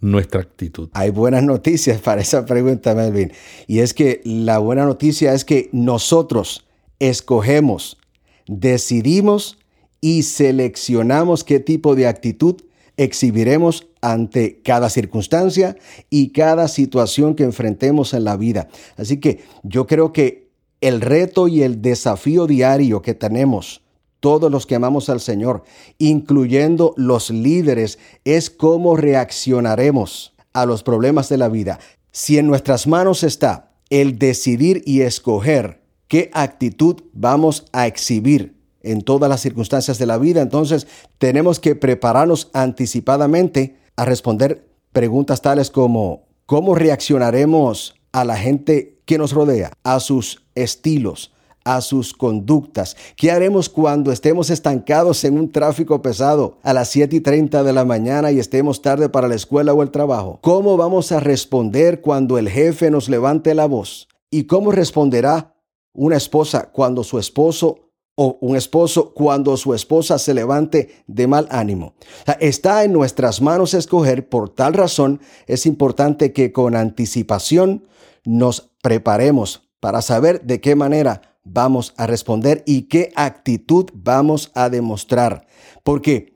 nuestra 0.00 0.40
actitud? 0.40 0.88
Hay 0.94 1.10
buenas 1.10 1.42
noticias 1.42 2.00
para 2.00 2.20
esa 2.20 2.46
pregunta, 2.46 2.94
Melvin. 2.94 3.32
Y 3.66 3.80
es 3.80 3.94
que 3.94 4.20
la 4.24 4.58
buena 4.58 4.84
noticia 4.84 5.34
es 5.34 5.44
que 5.44 5.68
nosotros 5.72 6.66
escogemos, 7.00 7.98
decidimos 8.46 9.57
y 10.00 10.22
seleccionamos 10.22 11.44
qué 11.44 11.60
tipo 11.60 11.94
de 11.94 12.06
actitud 12.06 12.56
exhibiremos 12.96 13.86
ante 14.00 14.60
cada 14.62 14.90
circunstancia 14.90 15.76
y 16.10 16.30
cada 16.30 16.68
situación 16.68 17.34
que 17.34 17.44
enfrentemos 17.44 18.12
en 18.12 18.24
la 18.24 18.36
vida. 18.36 18.68
Así 18.96 19.18
que 19.18 19.44
yo 19.62 19.86
creo 19.86 20.12
que 20.12 20.48
el 20.80 21.00
reto 21.00 21.48
y 21.48 21.62
el 21.62 21.80
desafío 21.80 22.46
diario 22.46 23.02
que 23.02 23.14
tenemos 23.14 23.82
todos 24.20 24.50
los 24.50 24.66
que 24.66 24.74
amamos 24.74 25.08
al 25.08 25.20
Señor, 25.20 25.62
incluyendo 25.98 26.92
los 26.96 27.30
líderes, 27.30 28.00
es 28.24 28.50
cómo 28.50 28.96
reaccionaremos 28.96 30.34
a 30.52 30.66
los 30.66 30.82
problemas 30.82 31.28
de 31.28 31.38
la 31.38 31.48
vida. 31.48 31.78
Si 32.10 32.36
en 32.36 32.48
nuestras 32.48 32.88
manos 32.88 33.22
está 33.22 33.76
el 33.90 34.18
decidir 34.18 34.82
y 34.84 35.02
escoger 35.02 35.82
qué 36.08 36.30
actitud 36.32 36.96
vamos 37.12 37.66
a 37.72 37.86
exhibir 37.86 38.57
en 38.90 39.02
todas 39.02 39.28
las 39.28 39.40
circunstancias 39.40 39.98
de 39.98 40.06
la 40.06 40.18
vida. 40.18 40.42
Entonces 40.42 40.86
tenemos 41.18 41.60
que 41.60 41.74
prepararnos 41.74 42.50
anticipadamente 42.52 43.76
a 43.96 44.04
responder 44.04 44.68
preguntas 44.92 45.42
tales 45.42 45.70
como 45.70 46.28
¿cómo 46.46 46.74
reaccionaremos 46.74 47.94
a 48.12 48.24
la 48.24 48.36
gente 48.36 49.02
que 49.04 49.18
nos 49.18 49.32
rodea, 49.32 49.72
a 49.84 50.00
sus 50.00 50.46
estilos, 50.54 51.32
a 51.64 51.80
sus 51.80 52.14
conductas? 52.14 52.96
¿Qué 53.16 53.30
haremos 53.30 53.68
cuando 53.68 54.12
estemos 54.12 54.48
estancados 54.50 55.24
en 55.24 55.38
un 55.38 55.52
tráfico 55.52 56.00
pesado 56.00 56.58
a 56.62 56.72
las 56.72 56.88
7 56.88 57.16
y 57.16 57.20
30 57.20 57.62
de 57.62 57.72
la 57.72 57.84
mañana 57.84 58.32
y 58.32 58.38
estemos 58.38 58.80
tarde 58.80 59.08
para 59.08 59.28
la 59.28 59.34
escuela 59.34 59.74
o 59.74 59.82
el 59.82 59.90
trabajo? 59.90 60.38
¿Cómo 60.40 60.76
vamos 60.76 61.12
a 61.12 61.20
responder 61.20 62.00
cuando 62.00 62.38
el 62.38 62.48
jefe 62.48 62.90
nos 62.90 63.08
levante 63.08 63.54
la 63.54 63.66
voz? 63.66 64.08
¿Y 64.30 64.44
cómo 64.44 64.72
responderá 64.72 65.54
una 65.92 66.16
esposa 66.16 66.70
cuando 66.72 67.04
su 67.04 67.18
esposo 67.18 67.87
o 68.20 68.36
un 68.40 68.56
esposo 68.56 69.14
cuando 69.14 69.56
su 69.56 69.74
esposa 69.74 70.18
se 70.18 70.34
levante 70.34 71.04
de 71.06 71.28
mal 71.28 71.46
ánimo. 71.52 71.94
está 72.40 72.82
en 72.82 72.92
nuestras 72.92 73.40
manos 73.40 73.74
escoger, 73.74 74.28
por 74.28 74.50
tal 74.50 74.74
razón 74.74 75.20
es 75.46 75.66
importante 75.66 76.32
que 76.32 76.50
con 76.50 76.74
anticipación 76.74 77.86
nos 78.24 78.72
preparemos 78.82 79.70
para 79.78 80.02
saber 80.02 80.42
de 80.42 80.60
qué 80.60 80.74
manera 80.74 81.38
vamos 81.44 81.94
a 81.96 82.08
responder 82.08 82.64
y 82.66 82.88
qué 82.88 83.12
actitud 83.14 83.88
vamos 83.94 84.50
a 84.56 84.68
demostrar. 84.68 85.46
Porque 85.84 86.34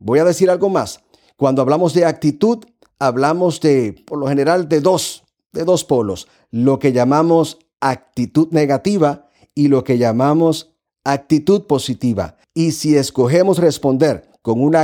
voy 0.00 0.18
a 0.18 0.24
decir 0.24 0.50
algo 0.50 0.68
más. 0.68 1.00
Cuando 1.36 1.62
hablamos 1.62 1.94
de 1.94 2.06
actitud, 2.06 2.64
hablamos 2.98 3.60
de, 3.60 4.02
por 4.04 4.18
lo 4.18 4.26
general, 4.26 4.68
de 4.68 4.80
dos, 4.80 5.22
de 5.52 5.62
dos 5.62 5.84
polos. 5.84 6.26
Lo 6.50 6.80
que 6.80 6.92
llamamos 6.92 7.60
actitud 7.78 8.48
negativa 8.50 9.28
y 9.54 9.68
lo 9.68 9.84
que 9.84 9.96
llamamos 9.96 10.69
actitud 11.04 11.66
positiva. 11.66 12.36
Y 12.54 12.72
si 12.72 12.96
escogemos 12.96 13.58
responder 13.58 14.30
con 14.42 14.62
una 14.62 14.82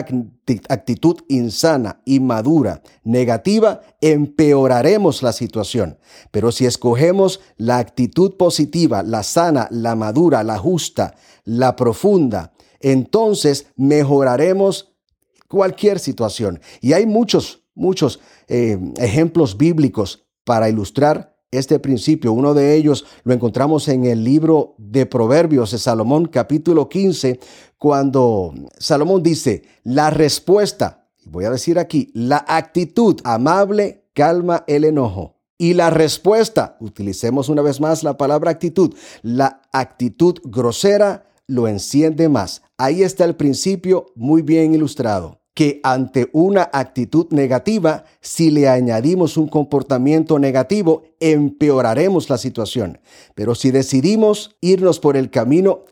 actitud 0.68 1.16
insana, 1.28 2.02
inmadura, 2.04 2.82
negativa, 3.04 3.80
empeoraremos 4.00 5.22
la 5.22 5.32
situación. 5.32 5.98
Pero 6.30 6.52
si 6.52 6.66
escogemos 6.66 7.40
la 7.56 7.78
actitud 7.78 8.36
positiva, 8.36 9.02
la 9.02 9.22
sana, 9.22 9.66
la 9.70 9.96
madura, 9.96 10.42
la 10.42 10.58
justa, 10.58 11.14
la 11.44 11.74
profunda, 11.74 12.52
entonces 12.80 13.68
mejoraremos 13.76 14.94
cualquier 15.48 15.98
situación. 15.98 16.60
Y 16.82 16.92
hay 16.92 17.06
muchos, 17.06 17.64
muchos 17.74 18.20
eh, 18.48 18.78
ejemplos 18.98 19.56
bíblicos 19.56 20.26
para 20.44 20.68
ilustrar 20.68 21.35
este 21.50 21.78
principio. 21.78 22.32
Uno 22.32 22.54
de 22.54 22.74
ellos 22.74 23.04
lo 23.24 23.32
encontramos 23.32 23.88
en 23.88 24.04
el 24.04 24.24
libro 24.24 24.74
de 24.78 25.06
Proverbios 25.06 25.70
de 25.70 25.78
Salomón 25.78 26.26
capítulo 26.26 26.88
15, 26.88 27.40
cuando 27.78 28.52
Salomón 28.78 29.22
dice, 29.22 29.62
la 29.84 30.10
respuesta, 30.10 31.08
voy 31.24 31.44
a 31.44 31.50
decir 31.50 31.78
aquí, 31.78 32.10
la 32.14 32.44
actitud 32.46 33.20
amable 33.24 34.08
calma 34.12 34.64
el 34.66 34.84
enojo. 34.84 35.34
Y 35.58 35.72
la 35.72 35.88
respuesta, 35.88 36.76
utilicemos 36.80 37.48
una 37.48 37.62
vez 37.62 37.80
más 37.80 38.02
la 38.02 38.18
palabra 38.18 38.50
actitud, 38.50 38.94
la 39.22 39.62
actitud 39.72 40.38
grosera 40.44 41.30
lo 41.46 41.66
enciende 41.66 42.28
más. 42.28 42.62
Ahí 42.76 43.02
está 43.02 43.24
el 43.24 43.36
principio 43.36 44.06
muy 44.14 44.42
bien 44.42 44.74
ilustrado 44.74 45.40
que 45.56 45.80
ante 45.82 46.28
una 46.34 46.68
actitud 46.70 47.28
negativa, 47.30 48.04
si 48.20 48.50
le 48.50 48.68
añadimos 48.68 49.38
un 49.38 49.48
comportamiento 49.48 50.38
negativo, 50.38 51.04
empeoraremos 51.18 52.28
la 52.28 52.36
situación. 52.36 53.00
Pero 53.34 53.54
si 53.54 53.70
decidimos 53.70 54.54
irnos 54.60 55.00
por 55.00 55.16
el 55.16 55.30
camino 55.30 55.84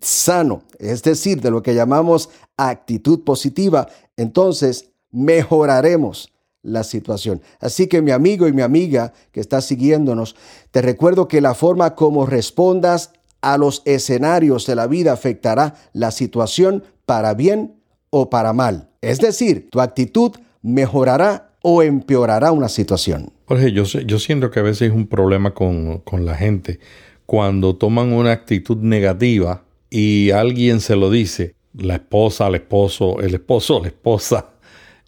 sano, 0.00 0.62
es 0.78 1.02
decir, 1.02 1.42
de 1.42 1.50
lo 1.50 1.62
que 1.62 1.74
llamamos 1.74 2.30
actitud 2.56 3.22
positiva, 3.22 3.86
entonces 4.16 4.92
mejoraremos 5.10 6.32
la 6.62 6.82
situación. 6.82 7.42
Así 7.60 7.88
que 7.88 8.00
mi 8.00 8.12
amigo 8.12 8.48
y 8.48 8.54
mi 8.54 8.62
amiga 8.62 9.12
que 9.30 9.40
está 9.40 9.60
siguiéndonos, 9.60 10.36
te 10.70 10.80
recuerdo 10.80 11.28
que 11.28 11.42
la 11.42 11.52
forma 11.52 11.96
como 11.96 12.24
respondas 12.24 13.12
a 13.42 13.58
los 13.58 13.82
escenarios 13.84 14.64
de 14.64 14.74
la 14.74 14.86
vida 14.86 15.12
afectará 15.12 15.74
la 15.92 16.12
situación 16.12 16.82
para 17.04 17.34
bien 17.34 17.81
o 18.14 18.28
para 18.28 18.52
mal. 18.52 18.90
Es 19.00 19.18
decir, 19.18 19.68
tu 19.70 19.80
actitud 19.80 20.32
mejorará 20.60 21.54
o 21.62 21.82
empeorará 21.82 22.52
una 22.52 22.68
situación. 22.68 23.32
Jorge, 23.46 23.72
yo, 23.72 23.84
siento 23.84 24.50
que 24.50 24.60
a 24.60 24.62
veces 24.62 24.90
es 24.90 24.94
un 24.94 25.06
problema 25.06 25.54
con, 25.54 25.98
con 26.00 26.24
la 26.24 26.34
gente 26.34 26.78
cuando 27.26 27.76
toman 27.76 28.12
una 28.12 28.32
actitud 28.32 28.76
negativa 28.76 29.64
y 29.88 30.30
alguien 30.30 30.80
se 30.80 30.96
lo 30.96 31.10
dice, 31.10 31.54
la 31.72 31.94
esposa 31.94 32.46
al 32.46 32.54
esposo, 32.54 33.20
el 33.20 33.34
esposo 33.34 33.78
a 33.78 33.80
la 33.80 33.88
esposa, 33.88 34.50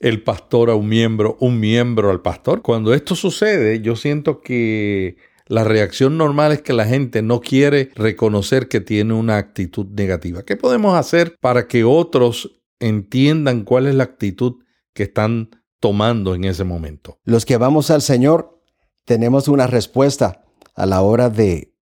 el 0.01 0.23
pastor 0.23 0.71
a 0.71 0.75
un 0.75 0.89
miembro, 0.89 1.37
un 1.41 1.61
miembro 1.61 2.11
al 2.11 2.23
pastor. 2.23 2.63
Cuando 2.63 2.95
esto 2.95 3.15
sucede, 3.15 3.81
yo 3.81 3.97
siento 3.97 4.41
que 4.41 5.17
la 5.47 5.65
reacción 5.65 6.17
normal 6.17 6.53
es 6.53 6.63
que 6.63 6.73
la 6.73 6.87
gente 6.87 7.21
no 7.21 7.41
quiere 7.41 7.91
reconocer 7.95 8.69
que 8.69 8.81
tiene 8.81 9.13
una 9.13 9.37
actitud 9.37 9.87
negativa. 9.87 10.43
¿Qué 10.43 10.57
podemos 10.57 10.97
hacer 10.97 11.37
para 11.41 11.69
que 11.69 11.85
otros 11.85 12.64
entiendan 12.87 13.65
cuál 13.65 13.87
es 13.87 13.95
la 13.95 14.05
actitud 14.05 14.63
que 14.93 15.05
están 15.05 15.51
tomando 15.81 16.35
en 16.35 16.45
ese 16.45 16.65
momento. 16.65 17.19
Los 17.25 17.45
que 17.45 17.57
vamos 17.57 17.91
al 17.91 18.03
Señor 18.03 18.61
tenemos 19.05 19.49
una 19.49 19.67
respuesta 19.67 20.45
a 20.75 20.87
la 20.87 21.03
hora 21.03 21.31
de, 21.31 21.75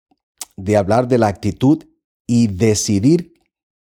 de 0.58 0.78
hablar 0.78 1.08
de 1.08 1.18
la 1.18 1.28
actitud 1.28 1.84
y 2.28 2.48
decidir 2.48 3.34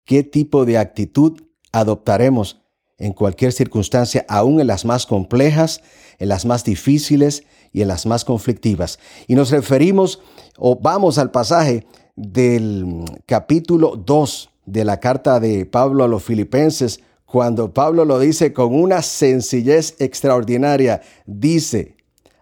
qué 0.05 0.23
tipo 0.23 0.65
de 0.65 0.77
actitud 0.77 1.41
adoptaremos 1.71 2.61
en 2.97 3.13
cualquier 3.13 3.51
circunstancia, 3.51 4.25
aún 4.27 4.59
en 4.59 4.67
las 4.67 4.85
más 4.85 5.05
complejas, 5.05 5.81
en 6.19 6.29
las 6.29 6.45
más 6.45 6.63
difíciles 6.63 7.43
y 7.71 7.81
en 7.81 7.87
las 7.87 8.05
más 8.05 8.25
conflictivas. 8.25 8.99
Y 9.27 9.35
nos 9.35 9.49
referimos 9.49 10.21
o 10.57 10.79
vamos 10.79 11.17
al 11.17 11.31
pasaje 11.31 11.87
del 12.15 13.05
capítulo 13.25 13.95
2 13.95 14.49
de 14.65 14.85
la 14.85 14.99
carta 14.99 15.39
de 15.39 15.65
Pablo 15.65 16.03
a 16.03 16.07
los 16.07 16.23
filipenses, 16.23 17.01
cuando 17.31 17.73
Pablo 17.73 18.03
lo 18.03 18.19
dice 18.19 18.51
con 18.51 18.75
una 18.75 19.01
sencillez 19.01 19.95
extraordinaria, 19.99 21.01
dice, 21.25 21.95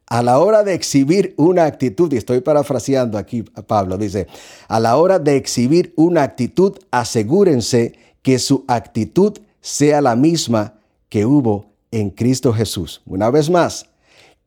a 0.07 0.23
la 0.23 0.39
hora 0.39 0.63
de 0.63 0.73
exhibir 0.73 1.35
una 1.37 1.65
actitud, 1.65 2.11
y 2.11 2.17
estoy 2.17 2.41
parafraseando 2.41 3.19
aquí 3.19 3.45
a 3.53 3.61
Pablo, 3.61 3.99
dice, 3.99 4.25
a 4.67 4.79
la 4.79 4.97
hora 4.97 5.19
de 5.19 5.35
exhibir 5.35 5.93
una 5.95 6.23
actitud, 6.23 6.79
asegúrense 6.89 7.93
que 8.23 8.39
su 8.39 8.65
actitud 8.67 9.37
sea 9.61 10.01
la 10.01 10.15
misma 10.15 10.79
que 11.07 11.27
hubo 11.27 11.67
en 11.91 12.09
Cristo 12.09 12.51
Jesús. 12.51 13.03
Una 13.05 13.29
vez 13.29 13.47
más, 13.51 13.85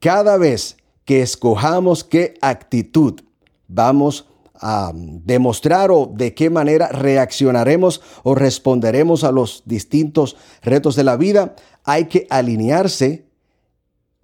cada 0.01 0.39
vez 0.39 0.77
que 1.05 1.23
escojamos 1.23 2.03
qué 2.03 2.35
actitud 2.41 3.21
vamos 3.69 4.27
a 4.63 4.93
demostrar 4.95 5.91
o 5.91 6.07
de 6.07 6.35
qué 6.35 6.49
manera 6.49 6.89
reaccionaremos 6.89 8.01
o 8.23 8.35
responderemos 8.35 9.25
a 9.25 9.33
los 9.33 9.65
distintos 9.67 10.37
retos 10.63 10.95
de 10.95 11.05
la 11.05 11.17
vida, 11.17 11.57
hay 11.85 12.07
que 12.07 12.27
alinearse, 12.31 13.27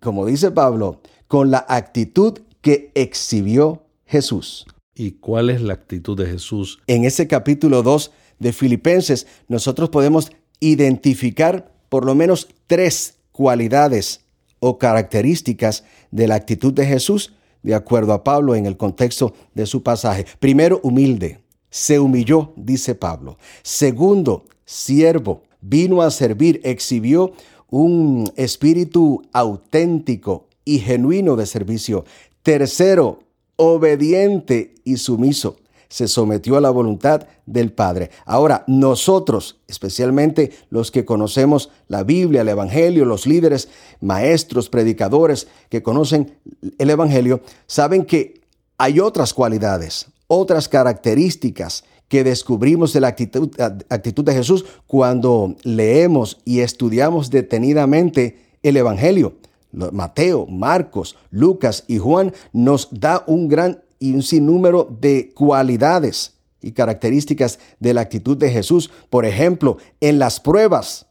como 0.00 0.24
dice 0.24 0.52
Pablo, 0.52 1.02
con 1.26 1.50
la 1.50 1.66
actitud 1.68 2.38
que 2.60 2.92
exhibió 2.94 3.82
Jesús. 4.06 4.64
¿Y 4.94 5.12
cuál 5.12 5.50
es 5.50 5.60
la 5.60 5.74
actitud 5.74 6.16
de 6.16 6.26
Jesús? 6.26 6.80
En 6.86 7.04
ese 7.04 7.26
capítulo 7.26 7.82
2 7.82 8.12
de 8.38 8.52
Filipenses, 8.52 9.26
nosotros 9.48 9.90
podemos 9.90 10.30
identificar 10.60 11.72
por 11.88 12.04
lo 12.04 12.14
menos 12.14 12.48
tres 12.66 13.18
cualidades 13.32 14.20
o 14.60 14.78
características 14.78 15.84
de 16.10 16.28
la 16.28 16.36
actitud 16.36 16.72
de 16.72 16.86
Jesús 16.86 17.32
de 17.68 17.74
acuerdo 17.74 18.14
a 18.14 18.24
Pablo 18.24 18.54
en 18.54 18.64
el 18.64 18.78
contexto 18.78 19.34
de 19.52 19.66
su 19.66 19.82
pasaje. 19.82 20.24
Primero, 20.40 20.80
humilde. 20.82 21.42
Se 21.68 22.00
humilló, 22.00 22.54
dice 22.56 22.94
Pablo. 22.94 23.36
Segundo, 23.62 24.46
siervo. 24.64 25.42
Vino 25.60 26.00
a 26.00 26.10
servir, 26.10 26.62
exhibió 26.64 27.32
un 27.68 28.32
espíritu 28.36 29.20
auténtico 29.34 30.46
y 30.64 30.78
genuino 30.78 31.36
de 31.36 31.44
servicio. 31.44 32.06
Tercero, 32.42 33.18
obediente 33.56 34.74
y 34.84 34.96
sumiso 34.96 35.58
se 35.88 36.06
sometió 36.06 36.56
a 36.56 36.60
la 36.60 36.70
voluntad 36.70 37.26
del 37.46 37.72
Padre. 37.72 38.10
Ahora, 38.24 38.64
nosotros, 38.66 39.60
especialmente 39.68 40.52
los 40.70 40.90
que 40.90 41.04
conocemos 41.04 41.70
la 41.88 42.04
Biblia, 42.04 42.42
el 42.42 42.48
Evangelio, 42.48 43.04
los 43.04 43.26
líderes, 43.26 43.68
maestros, 44.00 44.68
predicadores 44.68 45.48
que 45.70 45.82
conocen 45.82 46.36
el 46.78 46.90
Evangelio, 46.90 47.40
saben 47.66 48.04
que 48.04 48.42
hay 48.76 49.00
otras 49.00 49.32
cualidades, 49.32 50.06
otras 50.26 50.68
características 50.68 51.84
que 52.08 52.24
descubrimos 52.24 52.92
de 52.92 53.00
la 53.00 53.08
actitud, 53.08 53.50
actitud 53.88 54.24
de 54.24 54.34
Jesús 54.34 54.64
cuando 54.86 55.56
leemos 55.62 56.38
y 56.44 56.60
estudiamos 56.60 57.30
detenidamente 57.30 58.38
el 58.62 58.76
Evangelio. 58.76 59.34
Mateo, 59.72 60.46
Marcos, 60.46 61.16
Lucas 61.30 61.84
y 61.86 61.98
Juan 61.98 62.32
nos 62.52 62.88
da 62.90 63.22
un 63.26 63.48
gran 63.48 63.82
y 63.98 64.14
un 64.14 64.22
sinnúmero 64.22 64.88
de 65.00 65.32
cualidades 65.34 66.34
y 66.60 66.72
características 66.72 67.58
de 67.78 67.94
la 67.94 68.02
actitud 68.02 68.36
de 68.36 68.50
Jesús. 68.50 68.90
Por 69.10 69.24
ejemplo, 69.24 69.78
en 70.00 70.18
las 70.18 70.40
pruebas, 70.40 71.06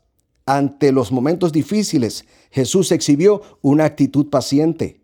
ante 0.45 0.91
los 0.91 1.11
momentos 1.11 1.51
difíciles, 1.51 2.25
Jesús 2.51 2.91
exhibió 2.91 3.41
una 3.61 3.85
actitud 3.85 4.29
paciente. 4.29 5.01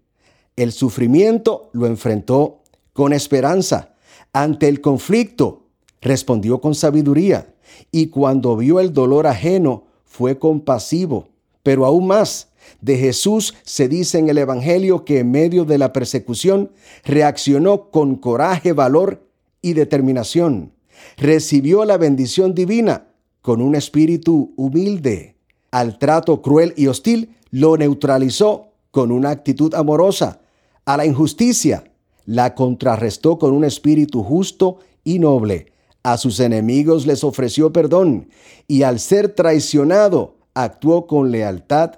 El 0.56 0.72
sufrimiento 0.72 1.70
lo 1.74 1.86
enfrentó 1.88 2.62
con 2.94 3.12
esperanza. 3.14 3.96
Ante 4.32 4.68
el 4.68 4.82
conflicto, 4.82 5.68
respondió 6.02 6.62
con 6.62 6.76
sabiduría, 6.76 7.54
y 7.92 8.08
cuando 8.08 8.56
vio 8.58 8.80
el 8.80 8.94
dolor 8.94 9.28
ajeno, 9.28 9.86
fue 10.06 10.38
compasivo. 10.38 11.30
Pero 11.64 11.86
aún 11.86 12.08
más, 12.08 12.50
de 12.82 12.98
Jesús 12.98 13.54
se 13.64 13.88
dice 13.88 14.20
en 14.20 14.30
el 14.30 14.38
Evangelio 14.38 15.06
que 15.06 15.20
en 15.20 15.32
medio 15.32 15.66
de 15.66 15.78
la 15.78 15.94
persecución 15.94 16.72
reaccionó 17.04 17.90
con 17.92 18.16
coraje, 18.16 18.74
valor 18.74 19.28
y 19.62 19.74
determinación. 19.74 20.74
Recibió 21.18 21.86
la 21.86 21.98
bendición 21.98 22.54
divina 22.54 23.08
con 23.42 23.62
un 23.62 23.76
espíritu 23.76 24.54
humilde. 24.56 25.36
Al 25.72 25.98
trato 25.98 26.42
cruel 26.42 26.74
y 26.78 26.88
hostil 26.88 27.36
lo 27.52 27.78
neutralizó 27.78 28.68
con 28.92 29.12
una 29.12 29.32
actitud 29.32 29.74
amorosa. 29.74 30.42
A 30.86 30.98
la 30.98 31.06
injusticia 31.06 31.84
la 32.26 32.56
contrarrestó 32.56 33.38
con 33.38 33.54
un 33.54 33.64
espíritu 33.64 34.24
justo 34.24 34.80
y 35.04 35.20
noble. 35.20 35.72
A 36.04 36.18
sus 36.18 36.40
enemigos 36.40 37.06
les 37.06 37.24
ofreció 37.24 37.72
perdón 37.72 38.30
y 38.68 38.84
al 38.84 39.00
ser 39.00 39.30
traicionado 39.30 40.36
actuó 40.54 41.08
con 41.08 41.32
lealtad 41.32 41.96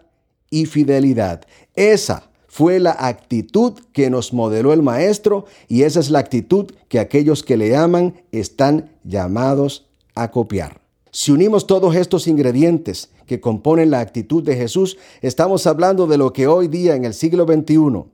y 0.50 0.66
fidelidad. 0.66 1.42
Esa 1.76 2.30
fue 2.48 2.80
la 2.80 2.96
actitud 2.98 3.74
que 3.92 4.10
nos 4.10 4.32
modeló 4.32 4.72
el 4.72 4.82
Maestro 4.82 5.46
y 5.68 5.84
esa 5.84 6.00
es 6.00 6.10
la 6.10 6.20
actitud 6.20 6.72
que 6.88 7.00
aquellos 7.00 7.44
que 7.44 7.58
le 7.58 7.76
aman 7.76 8.22
están 8.32 8.92
llamados 9.04 9.88
a 10.16 10.32
copiar. 10.32 10.80
Si 11.12 11.32
unimos 11.32 11.68
todos 11.68 11.96
estos 11.96 12.28
ingredientes 12.28 13.10
que 13.26 13.40
componen 13.40 13.92
la 13.92 14.00
actitud 14.00 14.44
de 14.44 14.56
Jesús, 14.56 14.98
estamos 15.22 15.68
hablando 15.68 16.08
de 16.08 16.18
lo 16.18 16.34
que 16.34 16.48
hoy 16.48 16.68
día 16.68 16.96
en 16.96 17.06
el 17.06 17.14
siglo 17.14 17.46
XXI, 17.46 18.06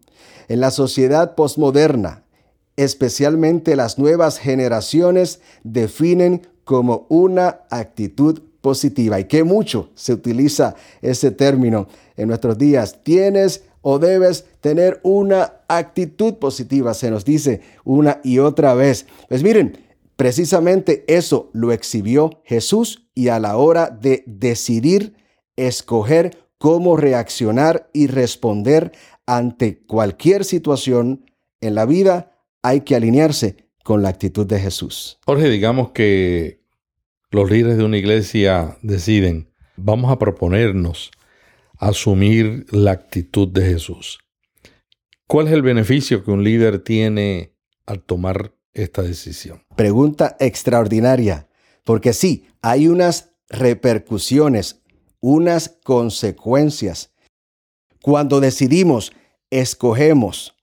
en 0.47 0.59
la 0.59 0.71
sociedad 0.71 1.35
posmoderna, 1.35 2.23
especialmente 2.77 3.75
las 3.75 3.99
nuevas 3.99 4.39
generaciones, 4.39 5.39
definen 5.63 6.47
como 6.63 7.05
una 7.09 7.61
actitud 7.69 8.41
positiva 8.61 9.19
y 9.19 9.25
que 9.25 9.43
mucho 9.43 9.89
se 9.95 10.13
utiliza 10.13 10.75
ese 11.01 11.31
término 11.31 11.87
en 12.15 12.27
nuestros 12.27 12.57
días. 12.57 13.01
Tienes 13.03 13.63
o 13.81 13.99
debes 13.99 14.45
tener 14.61 14.99
una 15.03 15.53
actitud 15.67 16.35
positiva, 16.35 16.93
se 16.93 17.11
nos 17.11 17.25
dice 17.25 17.61
una 17.83 18.21
y 18.23 18.39
otra 18.39 18.73
vez. 18.73 19.07
Pues 19.27 19.43
miren, 19.43 19.77
precisamente 20.15 21.03
eso 21.07 21.49
lo 21.53 21.71
exhibió 21.71 22.41
Jesús 22.45 23.07
y 23.15 23.29
a 23.29 23.39
la 23.39 23.57
hora 23.57 23.89
de 23.89 24.23
decidir, 24.27 25.15
escoger 25.55 26.37
cómo 26.57 26.95
reaccionar 26.95 27.89
y 27.91 28.07
responder 28.07 28.91
ante 29.25 29.79
cualquier 29.79 30.45
situación 30.45 31.25
en 31.59 31.75
la 31.75 31.85
vida, 31.85 32.31
hay 32.61 32.81
que 32.81 32.95
alinearse 32.95 33.71
con 33.83 34.03
la 34.03 34.09
actitud 34.09 34.45
de 34.45 34.59
Jesús. 34.59 35.19
Jorge, 35.25 35.49
digamos 35.49 35.91
que 35.91 36.60
los 37.31 37.49
líderes 37.49 37.77
de 37.77 37.85
una 37.85 37.97
iglesia 37.97 38.77
deciden, 38.81 39.49
vamos 39.77 40.11
a 40.11 40.19
proponernos 40.19 41.11
asumir 41.77 42.65
la 42.71 42.91
actitud 42.91 43.47
de 43.47 43.65
Jesús. 43.65 44.19
¿Cuál 45.27 45.47
es 45.47 45.53
el 45.53 45.61
beneficio 45.61 46.23
que 46.25 46.31
un 46.31 46.43
líder 46.43 46.83
tiene 46.83 47.55
al 47.85 48.01
tomar 48.01 48.53
esta 48.73 49.01
decisión? 49.01 49.63
Pregunta 49.77 50.35
extraordinaria, 50.41 51.47
porque 51.85 52.11
sí, 52.11 52.47
hay 52.61 52.89
unas 52.89 53.31
repercusiones, 53.47 54.81
unas 55.21 55.79
consecuencias. 55.83 57.11
Cuando 58.01 58.41
decidimos, 58.41 59.13
escogemos 59.49 60.53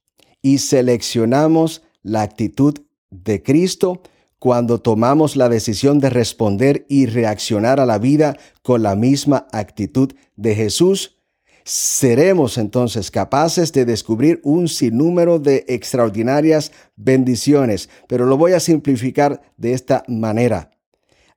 y 0.43 0.59
seleccionamos 0.59 1.81
la 2.03 2.21
actitud 2.21 2.75
de 3.09 3.41
Cristo, 3.41 4.03
cuando 4.39 4.79
tomamos 4.79 5.35
la 5.35 5.49
decisión 5.49 5.99
de 5.99 6.09
responder 6.09 6.85
y 6.87 7.05
reaccionar 7.05 7.79
a 7.79 7.85
la 7.85 7.99
vida 7.99 8.37
con 8.63 8.81
la 8.81 8.95
misma 8.95 9.47
actitud 9.51 10.13
de 10.37 10.55
Jesús, 10.55 11.17
seremos 11.65 12.57
entonces 12.57 13.11
capaces 13.11 13.73
de 13.73 13.85
descubrir 13.85 14.39
un 14.43 14.69
sinnúmero 14.69 15.39
de 15.39 15.65
extraordinarias 15.67 16.71
bendiciones. 16.95 17.89
Pero 18.07 18.25
lo 18.25 18.37
voy 18.37 18.53
a 18.53 18.59
simplificar 18.59 19.41
de 19.57 19.73
esta 19.73 20.03
manera. 20.07 20.71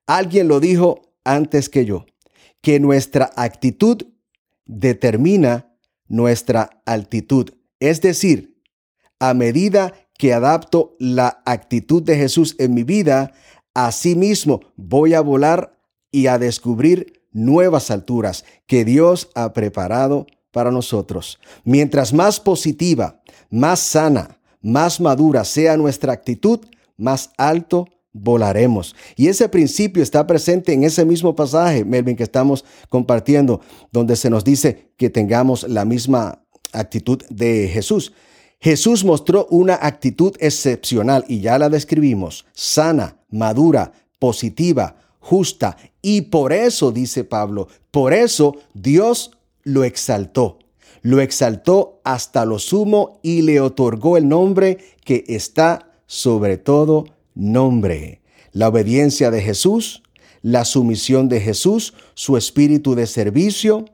Alguien 0.07 0.49
lo 0.49 0.61
dijo 0.61 1.03
antes 1.25 1.69
que 1.69 1.85
yo, 1.85 2.07
que 2.61 2.81
nuestra 2.81 3.31
actitud 3.37 3.99
determina 4.65 5.77
nuestra 6.09 6.83
altitud. 6.87 7.51
Es 7.81 8.01
decir, 8.01 8.63
a 9.19 9.35
medida 9.35 9.93
que 10.23 10.33
adapto 10.33 10.95
la 11.01 11.43
actitud 11.45 12.01
de 12.01 12.17
Jesús 12.17 12.55
en 12.61 12.75
mi 12.75 12.85
vida, 12.85 13.33
mismo 14.15 14.61
voy 14.77 15.15
a 15.15 15.21
volar 15.21 15.77
y 16.13 16.29
a 16.29 16.39
descubrir 16.39 17.25
nuevas 17.33 17.91
alturas 17.91 18.45
que 18.69 18.85
Dios 18.85 19.31
ha 19.35 19.53
preparado 19.53 20.29
para 20.53 20.71
nosotros. 20.71 21.41
Mientras 21.65 22.13
más 22.13 22.39
positiva, 22.39 23.21
más 23.51 23.81
sana, 23.81 24.39
más 24.61 25.01
madura 25.01 25.45
sea 25.45 25.77
nuestra 25.77 26.13
actitud, 26.13 26.61
más 26.97 27.31
alto 27.37 27.89
volaremos. 28.13 28.95
Y 29.17 29.27
ese 29.27 29.49
principio 29.49 30.05
está 30.05 30.25
presente 30.25 30.73
en 30.73 30.85
ese 30.85 31.05
mismo 31.05 31.35
pasaje, 31.35 31.85
Melvin, 31.85 32.15
que 32.15 32.23
estamos 32.23 32.65
compartiendo, 32.89 33.61
donde 33.91 34.15
se 34.15 34.31
nos 34.31 34.45
dice 34.45 34.93
que 34.97 35.11
tengamos 35.11 35.65
la 35.69 35.85
misma 35.85 36.45
actitud 36.73 37.21
de 37.29 37.67
Jesús. 37.67 38.13
Jesús 38.63 39.05
mostró 39.05 39.49
una 39.51 39.75
actitud 39.75 40.37
excepcional 40.39 41.25
y 41.27 41.41
ya 41.41 41.59
la 41.59 41.69
describimos, 41.69 42.47
sana, 42.53 43.17
madura, 43.29 43.91
positiva, 44.21 44.95
justa. 45.19 45.77
Y 46.01 46.23
por 46.23 46.53
eso, 46.53 46.93
dice 46.93 47.25
Pablo, 47.25 47.67
por 47.91 48.15
eso 48.15 48.55
Dios 48.73 49.33
lo 49.65 49.83
exaltó. 49.83 50.61
Lo 51.01 51.21
exaltó 51.21 52.01
hasta 52.05 52.45
lo 52.45 52.61
sumo 52.61 53.19
y 53.25 53.43
le 53.43 53.61
otorgó 53.61 54.17
el 54.17 54.29
nombre 54.29 54.79
que 55.05 55.25
está 55.27 55.91
sobre 56.07 56.57
todo 56.57 57.07
nombre. 57.35 58.21
La 58.53 58.69
obediencia 58.69 59.33
de 59.33 59.43
Jesús, 59.43 60.05
la 60.41 60.65
sumisión 60.65 61.29
de 61.29 61.41
Jesús, 61.41 61.95
su 62.15 62.37
espíritu 62.37 62.95
de 62.95 63.09
servicio, 63.09 63.87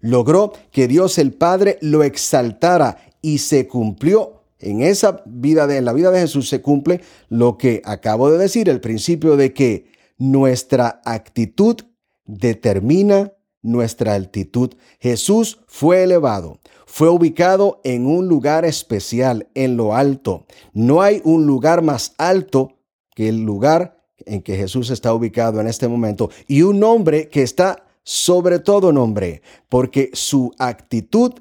logró 0.00 0.52
que 0.72 0.88
Dios 0.88 1.18
el 1.18 1.32
Padre 1.32 1.78
lo 1.80 2.02
exaltara 2.02 2.98
y 3.22 3.38
se 3.38 3.66
cumplió 3.66 4.36
en 4.58 4.82
esa 4.82 5.22
vida 5.26 5.66
de 5.66 5.76
en 5.76 5.84
la 5.84 5.92
vida 5.92 6.10
de 6.10 6.20
Jesús 6.20 6.48
se 6.48 6.62
cumple 6.62 7.00
lo 7.28 7.58
que 7.58 7.82
acabo 7.84 8.30
de 8.30 8.38
decir, 8.38 8.68
el 8.68 8.80
principio 8.80 9.36
de 9.36 9.52
que 9.52 9.86
nuestra 10.18 11.02
actitud 11.04 11.76
determina 12.24 13.32
nuestra 13.62 14.14
altitud. 14.14 14.74
Jesús 14.98 15.58
fue 15.66 16.04
elevado, 16.04 16.60
fue 16.86 17.10
ubicado 17.10 17.80
en 17.84 18.06
un 18.06 18.28
lugar 18.28 18.64
especial, 18.64 19.48
en 19.54 19.76
lo 19.76 19.94
alto. 19.94 20.46
No 20.72 21.02
hay 21.02 21.20
un 21.24 21.46
lugar 21.46 21.82
más 21.82 22.14
alto 22.16 22.78
que 23.14 23.28
el 23.28 23.42
lugar 23.42 23.98
en 24.24 24.42
que 24.42 24.56
Jesús 24.56 24.90
está 24.90 25.12
ubicado 25.12 25.60
en 25.60 25.66
este 25.66 25.88
momento 25.88 26.30
y 26.48 26.62
un 26.62 26.80
nombre 26.80 27.28
que 27.28 27.42
está 27.42 27.84
sobre 28.02 28.60
todo 28.60 28.92
nombre, 28.92 29.42
porque 29.68 30.10
su 30.12 30.52
actitud 30.58 31.32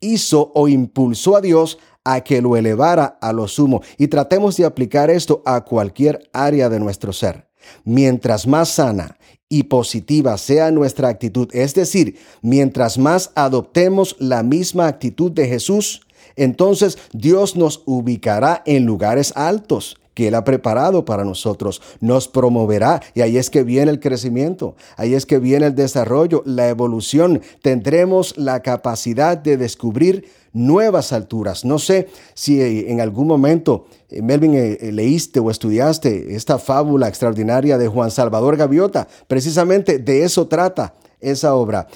hizo 0.00 0.52
o 0.54 0.68
impulsó 0.68 1.36
a 1.36 1.40
Dios 1.40 1.78
a 2.04 2.22
que 2.22 2.40
lo 2.40 2.56
elevara 2.56 3.18
a 3.20 3.32
lo 3.32 3.46
sumo. 3.46 3.82
Y 3.98 4.08
tratemos 4.08 4.56
de 4.56 4.64
aplicar 4.64 5.10
esto 5.10 5.42
a 5.44 5.64
cualquier 5.64 6.28
área 6.32 6.68
de 6.68 6.80
nuestro 6.80 7.12
ser. 7.12 7.48
Mientras 7.84 8.46
más 8.46 8.70
sana 8.70 9.18
y 9.48 9.64
positiva 9.64 10.38
sea 10.38 10.70
nuestra 10.70 11.08
actitud, 11.08 11.48
es 11.52 11.74
decir, 11.74 12.18
mientras 12.40 12.98
más 12.98 13.32
adoptemos 13.34 14.16
la 14.18 14.42
misma 14.42 14.86
actitud 14.86 15.30
de 15.30 15.46
Jesús, 15.46 16.00
entonces 16.36 16.96
Dios 17.12 17.56
nos 17.56 17.82
ubicará 17.86 18.62
en 18.64 18.86
lugares 18.86 19.32
altos 19.36 19.99
que 20.14 20.28
Él 20.28 20.34
ha 20.34 20.44
preparado 20.44 21.04
para 21.04 21.24
nosotros, 21.24 21.80
nos 22.00 22.28
promoverá 22.28 23.00
y 23.14 23.20
ahí 23.20 23.36
es 23.36 23.50
que 23.50 23.62
viene 23.62 23.90
el 23.90 24.00
crecimiento, 24.00 24.76
ahí 24.96 25.14
es 25.14 25.26
que 25.26 25.38
viene 25.38 25.66
el 25.66 25.74
desarrollo, 25.74 26.42
la 26.44 26.68
evolución. 26.68 27.40
Tendremos 27.62 28.36
la 28.36 28.60
capacidad 28.60 29.38
de 29.38 29.56
descubrir 29.56 30.26
nuevas 30.52 31.12
alturas. 31.12 31.64
No 31.64 31.78
sé 31.78 32.08
si 32.34 32.60
eh, 32.60 32.90
en 32.90 33.00
algún 33.00 33.26
momento, 33.26 33.86
eh, 34.08 34.22
Melvin, 34.22 34.54
eh, 34.54 34.90
leíste 34.92 35.40
o 35.40 35.50
estudiaste 35.50 36.34
esta 36.34 36.58
fábula 36.58 37.08
extraordinaria 37.08 37.78
de 37.78 37.88
Juan 37.88 38.10
Salvador 38.10 38.56
Gaviota. 38.56 39.08
Precisamente 39.28 39.98
de 39.98 40.24
eso 40.24 40.48
trata 40.48 40.94
esa 41.20 41.54
obra. 41.54 41.86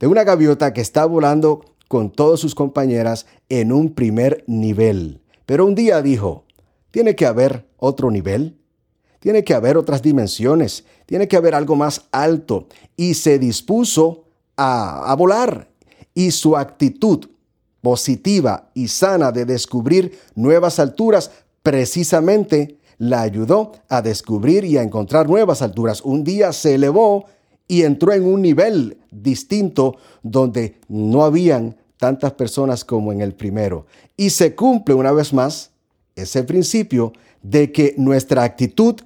De 0.00 0.06
una 0.06 0.24
gaviota 0.24 0.72
que 0.72 0.80
está 0.80 1.06
volando 1.06 1.64
con 1.86 2.10
todas 2.10 2.40
sus 2.40 2.54
compañeras 2.54 3.26
en 3.48 3.70
un 3.70 3.94
primer 3.94 4.42
nivel. 4.46 5.20
Pero 5.46 5.66
un 5.66 5.74
día 5.74 6.02
dijo, 6.02 6.44
tiene 6.92 7.16
que 7.16 7.26
haber 7.26 7.66
otro 7.78 8.10
nivel, 8.10 8.56
tiene 9.18 9.42
que 9.42 9.54
haber 9.54 9.76
otras 9.76 10.02
dimensiones, 10.02 10.84
tiene 11.06 11.26
que 11.26 11.36
haber 11.36 11.54
algo 11.54 11.74
más 11.74 12.06
alto. 12.12 12.68
Y 12.96 13.14
se 13.14 13.38
dispuso 13.38 14.24
a, 14.56 15.14
volar. 15.18 15.68
Y 16.14 16.30
su 16.30 16.56
actitud 16.56 17.28
positiva 17.80 18.70
y 18.74 18.88
sana 18.88 19.32
de 19.32 19.44
descubrir 19.44 20.18
nuevas 20.34 20.78
alturas 20.78 21.30
precisamente 21.62 22.78
la 22.98 23.22
ayudó 23.22 23.72
a 23.88 24.02
descubrir 24.02 24.64
y 24.64 24.76
a 24.76 24.82
encontrar 24.82 25.28
nuevas 25.28 25.62
alturas. 25.62 26.02
Un 26.02 26.22
día 26.22 26.52
se 26.52 26.74
elevó 26.74 27.24
y 27.66 27.82
entró 27.82 28.12
en 28.12 28.24
un 28.24 28.42
nivel 28.42 28.98
distinto 29.10 29.96
donde 30.22 30.78
no 30.88 31.24
habían 31.24 31.76
tantas 31.96 32.32
personas 32.32 32.84
como 32.84 33.12
en 33.12 33.22
el 33.22 33.32
primero. 33.32 33.86
Y 34.16 34.30
se 34.30 34.54
cumple 34.54 34.94
una 34.94 35.12
vez 35.12 35.32
más 35.32 35.71
ese 36.16 36.44
principio 36.44 37.12
de 37.42 37.72
que 37.72 37.94
nuestra 37.96 38.44
actitud 38.44 38.96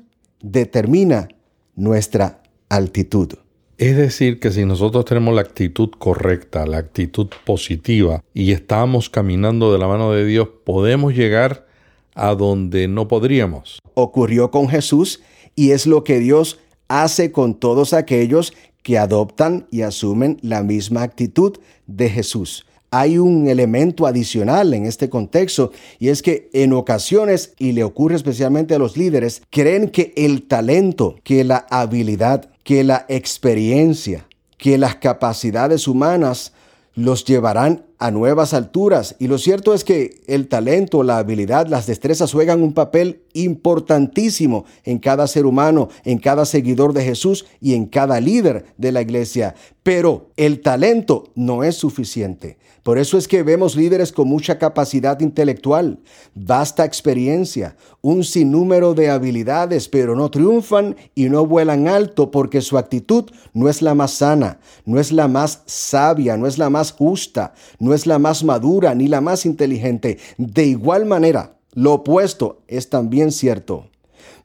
determina 0.40 1.28
nuestra 1.74 2.42
altitud. 2.68 3.34
Es 3.78 3.96
decir, 3.96 4.40
que 4.40 4.50
si 4.50 4.64
nosotros 4.64 5.04
tenemos 5.04 5.34
la 5.34 5.42
actitud 5.42 5.90
correcta, 5.98 6.66
la 6.66 6.78
actitud 6.78 7.28
positiva 7.44 8.22
y 8.32 8.52
estamos 8.52 9.10
caminando 9.10 9.72
de 9.72 9.78
la 9.78 9.86
mano 9.86 10.12
de 10.12 10.24
Dios, 10.24 10.48
podemos 10.64 11.14
llegar 11.14 11.66
a 12.14 12.34
donde 12.34 12.88
no 12.88 13.06
podríamos. 13.06 13.80
Ocurrió 13.92 14.50
con 14.50 14.68
Jesús 14.68 15.20
y 15.54 15.72
es 15.72 15.86
lo 15.86 16.04
que 16.04 16.18
Dios 16.20 16.58
hace 16.88 17.32
con 17.32 17.54
todos 17.54 17.92
aquellos 17.92 18.54
que 18.82 18.96
adoptan 18.96 19.66
y 19.70 19.82
asumen 19.82 20.38
la 20.40 20.62
misma 20.62 21.02
actitud 21.02 21.58
de 21.86 22.08
Jesús 22.08 22.64
hay 23.00 23.18
un 23.18 23.48
elemento 23.48 24.06
adicional 24.06 24.72
en 24.74 24.86
este 24.86 25.10
contexto 25.10 25.72
y 25.98 26.08
es 26.08 26.22
que 26.22 26.48
en 26.52 26.72
ocasiones, 26.72 27.52
y 27.58 27.72
le 27.72 27.84
ocurre 27.84 28.16
especialmente 28.16 28.74
a 28.74 28.78
los 28.78 28.96
líderes, 28.96 29.42
creen 29.50 29.90
que 29.90 30.12
el 30.16 30.46
talento, 30.46 31.16
que 31.22 31.44
la 31.44 31.66
habilidad, 31.70 32.50
que 32.62 32.84
la 32.84 33.04
experiencia, 33.08 34.26
que 34.56 34.78
las 34.78 34.96
capacidades 34.96 35.86
humanas 35.86 36.52
los 36.94 37.24
llevarán 37.24 37.84
a 37.98 38.10
nuevas 38.10 38.54
alturas. 38.54 39.16
Y 39.18 39.28
lo 39.28 39.38
cierto 39.38 39.74
es 39.74 39.84
que 39.84 40.22
el 40.26 40.48
talento, 40.48 41.02
la 41.02 41.18
habilidad, 41.18 41.66
las 41.66 41.86
destrezas 41.86 42.32
juegan 42.32 42.62
un 42.62 42.72
papel 42.72 43.20
importantísimo 43.44 44.64
en 44.84 44.98
cada 44.98 45.26
ser 45.26 45.46
humano, 45.46 45.88
en 46.04 46.18
cada 46.18 46.44
seguidor 46.44 46.92
de 46.92 47.04
Jesús 47.04 47.46
y 47.60 47.74
en 47.74 47.86
cada 47.86 48.20
líder 48.20 48.66
de 48.76 48.92
la 48.92 49.02
iglesia. 49.02 49.54
Pero 49.82 50.30
el 50.36 50.60
talento 50.60 51.30
no 51.34 51.62
es 51.64 51.76
suficiente. 51.76 52.58
Por 52.86 52.98
eso 52.98 53.18
es 53.18 53.26
que 53.26 53.42
vemos 53.42 53.74
líderes 53.74 54.12
con 54.12 54.28
mucha 54.28 54.60
capacidad 54.60 55.18
intelectual, 55.18 55.98
vasta 56.36 56.84
experiencia, 56.84 57.74
un 58.00 58.22
sinnúmero 58.22 58.94
de 58.94 59.10
habilidades, 59.10 59.88
pero 59.88 60.14
no 60.14 60.30
triunfan 60.30 60.94
y 61.12 61.28
no 61.28 61.44
vuelan 61.46 61.88
alto 61.88 62.30
porque 62.30 62.60
su 62.60 62.78
actitud 62.78 63.24
no 63.54 63.68
es 63.68 63.82
la 63.82 63.96
más 63.96 64.12
sana, 64.12 64.60
no 64.84 65.00
es 65.00 65.10
la 65.10 65.26
más 65.26 65.62
sabia, 65.66 66.36
no 66.36 66.46
es 66.46 66.58
la 66.58 66.70
más 66.70 66.92
justa, 66.92 67.54
no 67.80 67.92
es 67.92 68.06
la 68.06 68.20
más 68.20 68.44
madura 68.44 68.94
ni 68.94 69.08
la 69.08 69.20
más 69.20 69.46
inteligente. 69.46 70.18
De 70.38 70.64
igual 70.64 71.06
manera, 71.06 71.55
lo 71.76 71.92
opuesto 71.92 72.62
es 72.68 72.88
también 72.88 73.30
cierto. 73.30 73.90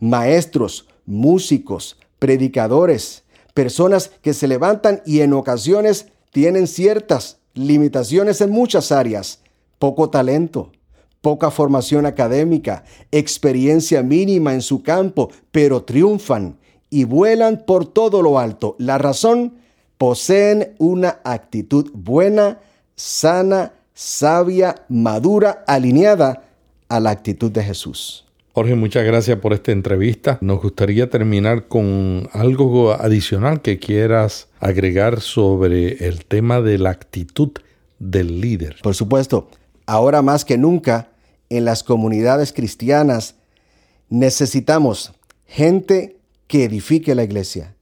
Maestros, 0.02 0.90
músicos, 1.06 1.98
predicadores, 2.20 3.24
personas 3.54 4.12
que 4.22 4.34
se 4.34 4.50
levantan 4.50 5.02
y 5.06 5.22
en 5.22 5.32
ocasiones 5.32 6.08
tienen 6.32 6.68
ciertas 6.68 7.38
limitaciones 7.54 8.42
en 8.42 8.50
muchas 8.50 8.92
áreas, 8.92 9.40
poco 9.80 10.10
talento, 10.10 10.74
poca 11.22 11.52
formación 11.52 12.06
académica, 12.06 12.84
experiencia 13.14 14.04
mínima 14.04 14.54
en 14.54 14.62
su 14.62 14.84
campo, 14.84 15.32
pero 15.52 15.84
triunfan 15.84 16.58
y 16.90 17.06
vuelan 17.06 17.64
por 17.66 17.86
todo 17.86 18.22
lo 18.22 18.40
alto. 18.40 18.76
La 18.78 18.98
razón, 18.98 19.54
poseen 19.98 20.76
una 20.80 21.22
actitud 21.24 21.92
buena, 21.94 22.60
sana, 22.98 23.72
sabia, 23.94 24.84
madura, 24.90 25.64
alineada 25.66 26.51
a 26.92 27.00
la 27.00 27.10
actitud 27.10 27.50
de 27.50 27.64
Jesús. 27.64 28.26
Jorge, 28.54 28.76
muchas 28.76 29.06
gracias 29.06 29.40
por 29.40 29.54
esta 29.54 29.72
entrevista. 29.72 30.38
Nos 30.42 30.62
gustaría 30.62 31.10
terminar 31.10 31.70
con 31.70 32.28
algo 32.34 32.92
adicional 32.92 33.62
que 33.62 33.80
quieras 33.80 34.50
agregar 34.60 35.22
sobre 35.22 36.06
el 36.06 36.26
tema 36.26 36.60
de 36.60 36.78
la 36.78 36.90
actitud 36.90 37.52
del 37.98 38.42
líder. 38.42 38.76
Por 38.84 38.94
supuesto, 38.94 39.48
ahora 39.86 40.22
más 40.22 40.44
que 40.44 40.58
nunca 40.58 41.12
en 41.50 41.64
las 41.64 41.82
comunidades 41.82 42.52
cristianas 42.52 43.36
necesitamos 44.10 45.14
gente 45.46 46.18
que 46.48 46.66
edifique 46.66 47.16
la 47.16 47.24
iglesia, 47.24 47.78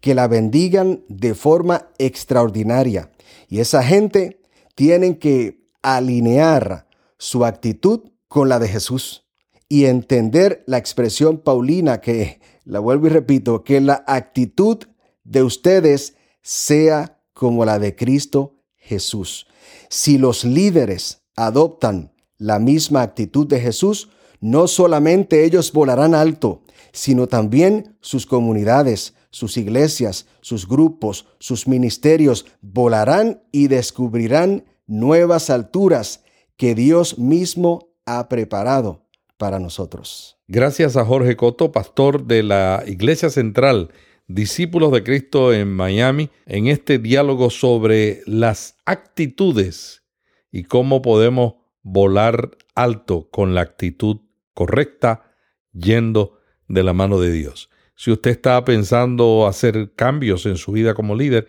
que 0.00 0.14
la 0.14 0.26
bendigan 0.26 1.02
de 1.08 1.34
forma 1.34 1.88
extraordinaria. 1.98 3.10
Y 3.50 3.60
esa 3.60 3.82
gente 3.82 4.40
tiene 4.74 5.18
que 5.18 5.58
alinear 5.82 6.86
su 7.18 7.44
actitud 7.44 8.00
con 8.34 8.48
la 8.48 8.58
de 8.58 8.66
Jesús 8.66 9.28
y 9.68 9.84
entender 9.84 10.64
la 10.66 10.76
expresión 10.76 11.38
paulina 11.38 12.00
que, 12.00 12.40
la 12.64 12.80
vuelvo 12.80 13.06
y 13.06 13.10
repito, 13.10 13.62
que 13.62 13.80
la 13.80 14.02
actitud 14.08 14.78
de 15.22 15.44
ustedes 15.44 16.16
sea 16.42 17.22
como 17.32 17.64
la 17.64 17.78
de 17.78 17.94
Cristo 17.94 18.56
Jesús. 18.74 19.46
Si 19.88 20.18
los 20.18 20.44
líderes 20.44 21.22
adoptan 21.36 22.12
la 22.36 22.58
misma 22.58 23.02
actitud 23.02 23.46
de 23.46 23.60
Jesús, 23.60 24.08
no 24.40 24.66
solamente 24.66 25.44
ellos 25.44 25.72
volarán 25.72 26.12
alto, 26.12 26.64
sino 26.90 27.28
también 27.28 27.96
sus 28.00 28.26
comunidades, 28.26 29.14
sus 29.30 29.56
iglesias, 29.56 30.26
sus 30.40 30.66
grupos, 30.66 31.26
sus 31.38 31.68
ministerios 31.68 32.46
volarán 32.60 33.44
y 33.52 33.68
descubrirán 33.68 34.64
nuevas 34.88 35.50
alturas 35.50 36.24
que 36.56 36.74
Dios 36.74 37.16
mismo 37.16 37.93
ha 38.06 38.28
preparado 38.28 39.06
para 39.38 39.58
nosotros. 39.58 40.38
Gracias 40.46 40.96
a 40.96 41.04
Jorge 41.04 41.36
Coto, 41.36 41.72
pastor 41.72 42.24
de 42.26 42.42
la 42.42 42.82
Iglesia 42.86 43.30
Central, 43.30 43.90
discípulos 44.26 44.92
de 44.92 45.02
Cristo 45.02 45.52
en 45.52 45.72
Miami, 45.72 46.30
en 46.46 46.68
este 46.68 46.98
diálogo 46.98 47.50
sobre 47.50 48.22
las 48.26 48.78
actitudes 48.84 50.02
y 50.50 50.64
cómo 50.64 51.02
podemos 51.02 51.54
volar 51.82 52.56
alto 52.74 53.28
con 53.30 53.54
la 53.54 53.62
actitud 53.62 54.20
correcta 54.54 55.34
yendo 55.72 56.38
de 56.68 56.82
la 56.82 56.92
mano 56.92 57.18
de 57.20 57.32
Dios. 57.32 57.70
Si 57.96 58.10
usted 58.10 58.30
está 58.30 58.64
pensando 58.64 59.46
hacer 59.46 59.92
cambios 59.94 60.46
en 60.46 60.56
su 60.56 60.72
vida 60.72 60.94
como 60.94 61.14
líder, 61.14 61.48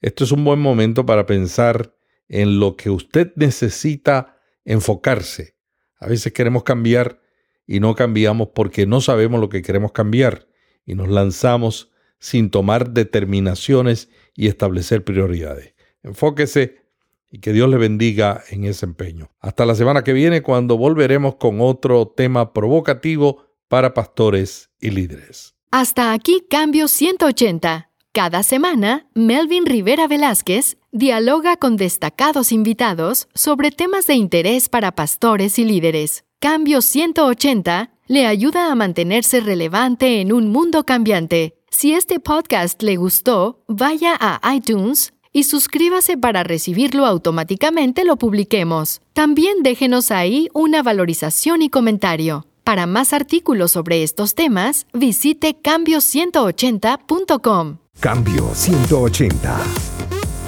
esto 0.00 0.24
es 0.24 0.32
un 0.32 0.44
buen 0.44 0.60
momento 0.60 1.06
para 1.06 1.26
pensar 1.26 1.94
en 2.28 2.60
lo 2.60 2.76
que 2.76 2.90
usted 2.90 3.32
necesita 3.36 4.38
enfocarse 4.64 5.57
a 5.98 6.06
veces 6.06 6.32
queremos 6.32 6.62
cambiar 6.62 7.20
y 7.66 7.80
no 7.80 7.94
cambiamos 7.94 8.48
porque 8.54 8.86
no 8.86 9.00
sabemos 9.00 9.40
lo 9.40 9.48
que 9.48 9.62
queremos 9.62 9.92
cambiar 9.92 10.48
y 10.86 10.94
nos 10.94 11.08
lanzamos 11.08 11.90
sin 12.18 12.50
tomar 12.50 12.90
determinaciones 12.90 14.08
y 14.34 14.48
establecer 14.48 15.04
prioridades. 15.04 15.74
Enfóquese 16.02 16.82
y 17.30 17.40
que 17.40 17.52
Dios 17.52 17.68
le 17.68 17.76
bendiga 17.76 18.42
en 18.50 18.64
ese 18.64 18.86
empeño. 18.86 19.30
Hasta 19.40 19.66
la 19.66 19.74
semana 19.74 20.02
que 20.02 20.12
viene 20.12 20.42
cuando 20.42 20.78
volveremos 20.78 21.36
con 21.36 21.60
otro 21.60 22.08
tema 22.08 22.52
provocativo 22.52 23.44
para 23.68 23.92
pastores 23.92 24.70
y 24.80 24.90
líderes. 24.90 25.54
Hasta 25.70 26.12
aquí 26.12 26.46
Cambio 26.48 26.88
180. 26.88 27.87
Cada 28.12 28.42
semana, 28.42 29.06
Melvin 29.14 29.64
Rivera 29.66 30.08
Velázquez 30.08 30.78
dialoga 30.92 31.56
con 31.56 31.76
destacados 31.76 32.52
invitados 32.52 33.28
sobre 33.34 33.70
temas 33.70 34.06
de 34.06 34.14
interés 34.14 34.68
para 34.68 34.92
pastores 34.92 35.58
y 35.58 35.64
líderes. 35.64 36.24
Cambio 36.40 36.82
180 36.82 37.90
le 38.06 38.26
ayuda 38.26 38.70
a 38.72 38.74
mantenerse 38.74 39.40
relevante 39.40 40.20
en 40.20 40.32
un 40.32 40.48
mundo 40.48 40.84
cambiante. 40.84 41.54
Si 41.70 41.92
este 41.92 42.20
podcast 42.20 42.82
le 42.82 42.96
gustó, 42.96 43.62
vaya 43.68 44.16
a 44.18 44.54
iTunes 44.54 45.12
y 45.32 45.44
suscríbase 45.44 46.16
para 46.16 46.42
recibirlo 46.42 47.04
automáticamente 47.06 48.04
lo 48.04 48.16
publiquemos. 48.16 49.00
También 49.12 49.62
déjenos 49.62 50.10
ahí 50.10 50.48
una 50.54 50.82
valorización 50.82 51.62
y 51.62 51.68
comentario. 51.68 52.46
Para 52.64 52.86
más 52.86 53.12
artículos 53.12 53.72
sobre 53.72 54.02
estos 54.02 54.34
temas, 54.34 54.86
visite 54.92 55.60
cambio180.com. 55.62 57.78
Cambio 58.00 58.54
180. 58.54 59.56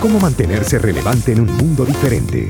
¿Cómo 0.00 0.20
mantenerse 0.20 0.78
relevante 0.78 1.32
en 1.32 1.40
un 1.40 1.56
mundo 1.56 1.84
diferente? 1.84 2.48